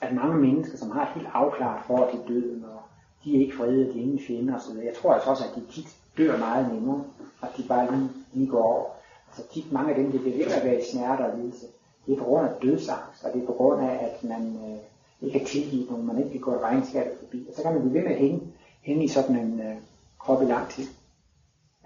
[0.00, 2.82] at mange mennesker, som har et helt afklaret forhold til døden, og
[3.24, 5.72] de er ikke fredede, de er ingen fjender osv., jeg tror altså også, at de
[5.72, 5.88] tit
[6.18, 7.04] dør meget nemmere,
[7.40, 8.84] og de bare lige, lige går over.
[9.28, 11.66] Altså tit mange af dem, det bliver ved at være i smerte og lidelse.
[12.06, 14.78] Det er på grund af dødsangst, og det er på grund af, at man øh,
[15.26, 17.46] ikke er tilgivet nogen, man ikke kan gå regnskabet forbi.
[17.48, 18.40] Og så kan man blive ved med at hænge,
[18.82, 19.76] hænge i sådan en øh,
[20.18, 20.84] krop i lang tid.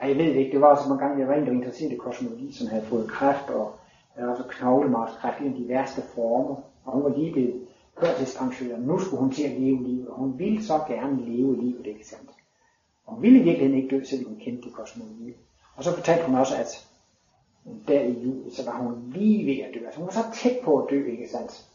[0.02, 1.96] Ja, jeg ved det ikke, det var også nogle gange, jeg var egentlig interesseret i
[1.96, 3.72] kosmologi, som havde fået kræft, og
[4.08, 7.61] havde også knoglemarskræft i de værste former, og hun var lige blevet
[8.02, 8.86] førtidspensioneret.
[8.86, 12.06] Nu skulle hun til at leve livet, og hun ville så gerne leve livet, ikke
[12.06, 12.30] sandt?
[13.06, 15.34] Og hun ville i virkeligheden ikke dø, selvom hun kendte det kosmologi.
[15.76, 16.86] Og så fortalte hun også, at
[17.88, 19.86] der i juli, så var hun lige ved at dø.
[19.86, 21.66] Altså hun var så tæt på at dø, ikke sandt?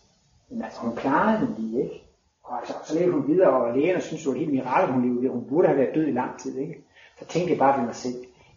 [0.49, 2.03] Men altså hun klarede den lige, ikke?
[2.43, 5.29] Og altså, så levede hun videre, og lægerne synes det var helt mirakel, hun levede.
[5.29, 6.83] Hun burde have været død i lang tid, ikke?
[7.19, 8.15] Så tænkte jeg bare ved mig selv,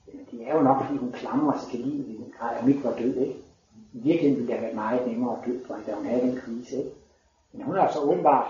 [0.09, 2.61] jamen det er jo nok, fordi hun klamrer sig til livet i den grad, at
[2.61, 3.37] hun ikke var død, ikke?
[3.93, 6.37] I virkeligheden ville det have været meget nemmere at dø, for da hun havde den
[6.37, 6.91] krise, ikke?
[7.53, 8.47] Men hun har så åbenbart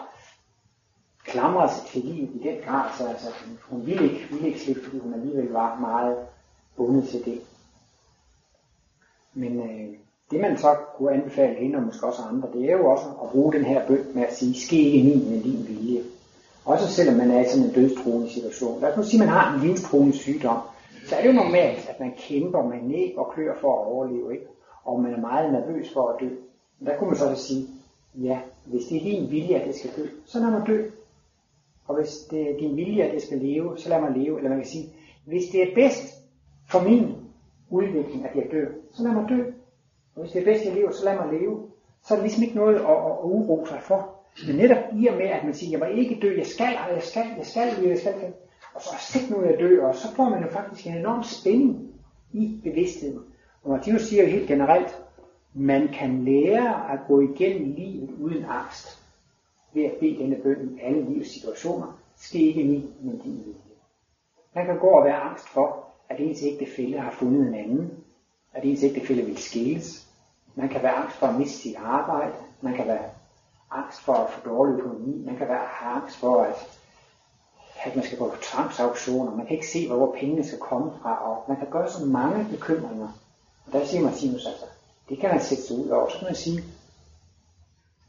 [1.24, 3.26] klamret sig til livet i den grad, så altså,
[3.62, 6.16] hun ville ikke, ville ikke slippe, fordi hun alligevel var meget
[6.76, 7.40] bundet til det.
[9.34, 9.94] Men øh,
[10.30, 13.30] det man så kunne anbefale hende, og måske også andre, det er jo også at
[13.30, 16.02] bruge den her bøn med at sige, ske ikke min, men din vilje.
[16.64, 18.80] Også selvom man er i sådan en dødstruende situation.
[18.80, 20.58] Lad os nu sige, at man har en livstruende sygdom.
[21.06, 24.32] Så er det jo normalt, at man kæmper med næb og klør for at overleve.
[24.32, 24.46] Ikke?
[24.84, 26.28] Og man er meget nervøs for at dø.
[26.78, 27.66] Men der kunne man så sige,
[28.14, 30.90] ja, hvis det er din vilje, at det skal dø, så lad mig dø.
[31.88, 34.36] Og hvis det er din vilje, at det skal leve, så lad mig leve.
[34.36, 34.92] Eller man kan sige,
[35.26, 36.14] hvis det er bedst
[36.70, 37.16] for min
[37.70, 39.42] udvikling, at jeg dør, så lad mig dø.
[40.14, 41.68] Og hvis det er bedst, at jeg lever, så lad mig leve.
[42.04, 44.20] Så er det ligesom ikke noget at, at uro sig for.
[44.46, 47.02] Men netop i og med, at man siger, jeg må ikke dø, jeg skal, jeg
[47.02, 48.32] skal, jeg skal, jeg skal, jeg skal,
[48.74, 51.92] og så sæt nu jeg dør, og så får man jo faktisk en enorm spænding
[52.32, 53.18] i bevidstheden.
[53.62, 55.02] Og Martinus siger jo helt generelt,
[55.54, 59.02] man kan lære at gå igennem livet uden angst,
[59.72, 63.54] ved at bede denne bøn i alle livets situationer, ske ikke min, men din vilje.
[64.54, 68.04] Man kan gå og være angst for, at ens ægtefælle har fundet en anden,
[68.52, 70.06] at ens ægtefælle vil skilles.
[70.54, 72.34] Man kan være angst for at miste sit arbejde.
[72.60, 73.10] Man kan være
[73.70, 75.24] angst for at få dårlig økonomi.
[75.24, 76.78] Man kan være angst for, at,
[77.84, 79.36] at man skal gå på tvangsauktioner.
[79.36, 81.30] Man kan ikke se, hvor pengene skal komme fra.
[81.30, 83.08] Og man kan gøre så mange bekymringer.
[83.66, 84.64] Og der siger Martinus altså,
[85.10, 86.08] det kan man sætte sig ud over.
[86.08, 86.62] Så kan man sige,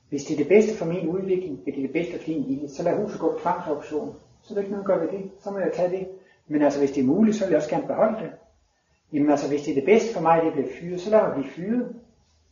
[0.09, 2.47] hvis det er det bedste for min udvikling, hvis det er det bedste for din
[2.47, 4.15] vilje, så lad huset gå på tvangsauktion.
[4.43, 5.31] så er det ikke noget at gøre ved det.
[5.43, 6.07] Så må jeg tage det.
[6.47, 8.31] Men altså, hvis det er muligt, så vil jeg også gerne beholde det.
[9.13, 11.21] Jamen altså, hvis det er det bedste for mig, at det bliver fyret, så lad
[11.21, 11.95] mig blive fyret.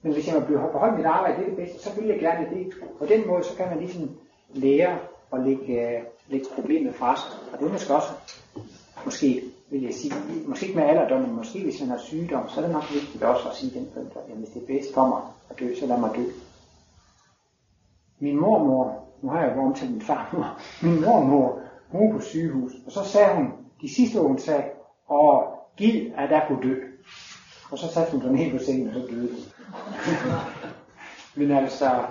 [0.02, 2.20] Men hvis jeg må blive beholde mit arbejde, det er det bedste, så vil jeg
[2.20, 2.74] gerne det.
[3.00, 4.18] På den måde, så kan man ligesom
[4.54, 4.98] lære
[5.34, 7.54] at lægge, uh, lægge problemet fra sig.
[7.54, 8.10] Og det er måske også,
[9.06, 10.14] måske vil jeg sige,
[10.48, 13.24] måske ikke med alderdom, men måske hvis man har sygdom, så er det nok vigtigt
[13.24, 15.86] også at sige den punkt, at hvis det er bedst for mig at dø, så
[15.86, 16.24] lad mig dø.
[18.20, 21.60] Min mormor, nu har jeg jo omtalt min farmor, min mormor,
[21.90, 23.48] hun var på sygehus, og så sagde hun,
[23.82, 24.64] de sidste år hun sagde,
[25.08, 26.76] og giv at der kunne dø.
[27.72, 29.42] Og så satte hun sig ned på sengen, og så døde hun.
[31.36, 32.06] Men altså,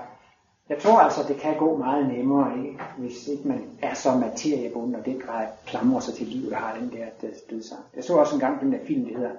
[0.68, 2.78] jeg tror altså, det kan gå meget nemmere, ikke?
[2.98, 6.78] hvis ikke man er så materiebunden, og den grad klamrer sig til livet og har
[6.78, 7.06] den der
[7.50, 7.80] dødsang.
[7.96, 9.30] Jeg så også en gang den der film, der hedder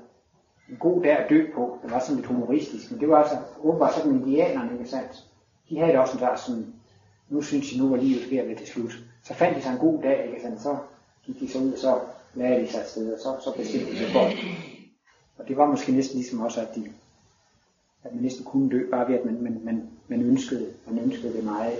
[0.70, 1.78] En god dag at dø på.
[1.84, 5.24] Det var sådan lidt humoristisk, men det var altså åbenbart sådan indianerne, ikke sandt?
[5.70, 6.74] De havde det også sådan der sådan,
[7.30, 8.92] nu synes de nu, var livet ved at være til slut.
[9.24, 10.62] Så fandt de sig en god dag, ikke sandt?
[10.62, 10.78] Så
[11.26, 12.00] gik de så ud, og så
[12.34, 14.30] lagde de sig afsted, og så, så bestemte de sig for
[15.38, 16.92] Og det var måske næsten ligesom også, at de
[18.04, 21.34] at man næsten kunne dø, bare ved at man, man, man, man, ønskede, man ønskede
[21.34, 21.80] det meget.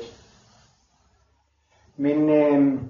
[1.98, 2.82] Men øh,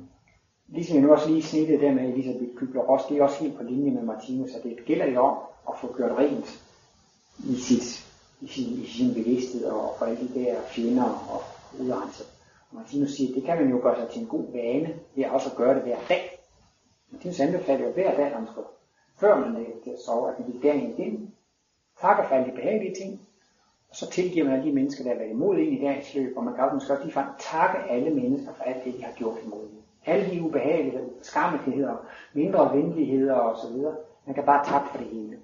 [0.68, 3.58] ligesom jeg nu også lige snittet der med Elisabeth Kybler Ross, det er også helt
[3.58, 5.38] på linje med Martinus, at det gælder jo om
[5.70, 6.64] at få gjort rent
[7.40, 8.06] i, sit,
[8.42, 11.42] i, sin, i sin bevidsthed og for alle de der fjender og
[11.80, 12.26] udrenset.
[12.70, 15.24] Og Martinus siger, at det kan man jo gøre sig til en god vane ved
[15.24, 16.40] at også gøre det hver dag.
[17.12, 18.64] Martinus anbefaler jo hver dag, at man skal,
[19.20, 21.34] før man lægger til at sove, at man gik dagen igen
[22.02, 23.22] takker for alle de behagelige ting,
[23.90, 26.38] og så tilgiver man alle de mennesker, der har været imod en i dagens løb,
[26.38, 29.12] og man kan også godt også ligefrem takke alle mennesker for alt det, de har
[29.12, 29.84] gjort imod en.
[30.06, 31.96] Alle de ubehageligheder, skammeligheder,
[32.34, 33.78] mindre venligheder osv.
[34.26, 35.38] Man kan bare takke for det hele.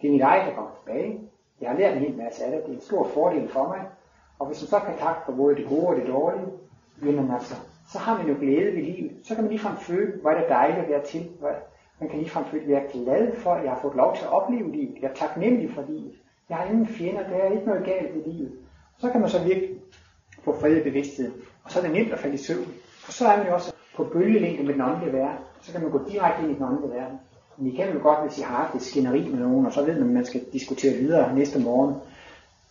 [0.00, 1.20] Det er mit eget, der kommer tilbage.
[1.60, 2.62] Jeg har lært en hel masse af det.
[2.62, 3.88] Det er en stor fordel for mig.
[4.38, 6.46] Og hvis man så kan takke for både det gode og det dårlige,
[7.04, 7.54] jamen altså,
[7.92, 9.12] så har man jo glæde ved livet.
[9.22, 11.30] Så kan man ligefrem føle, hvor er det dejligt at være til.
[12.00, 14.24] Man kan ligefrem føle, at jeg er glad for, at jeg har fået lov til
[14.24, 14.94] at opleve livet.
[15.02, 16.12] Jeg er taknemmelig for livet.
[16.48, 18.52] Jeg har ingen fjender, der er ikke noget galt i livet.
[18.98, 19.70] Så kan man så virkelig
[20.44, 21.34] få fred i bevidstheden.
[21.64, 22.68] Og så er det nemt at falde i søvn.
[23.06, 25.38] Og så er man jo også på bølgelængde med den åndelige verden.
[25.62, 27.18] Så kan man gå direkte ind i den åndelige verden.
[27.56, 29.84] Men I kan jo godt, hvis I har haft et skænderi med nogen, og så
[29.84, 31.94] ved man, at man skal diskutere videre næste morgen,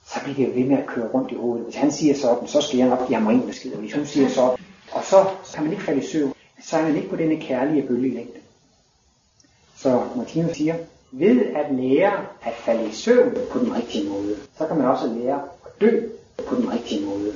[0.06, 1.66] så bliver det jo ved med at køre rundt i hovedet.
[1.66, 3.76] Hvis han siger sådan, så skal jeg nok give ham en besked.
[3.76, 4.58] Hvis hun siger sådan,
[4.92, 5.18] og så
[5.56, 8.40] kan man ikke falde i søvn, så er man ikke på denne kærlige bølgelængde.
[9.84, 10.76] Så Martinus siger,
[11.12, 12.14] ved at lære
[12.44, 16.02] at falde i søvn på den rigtige måde, så kan man også lære at dø
[16.48, 17.34] på den rigtige måde.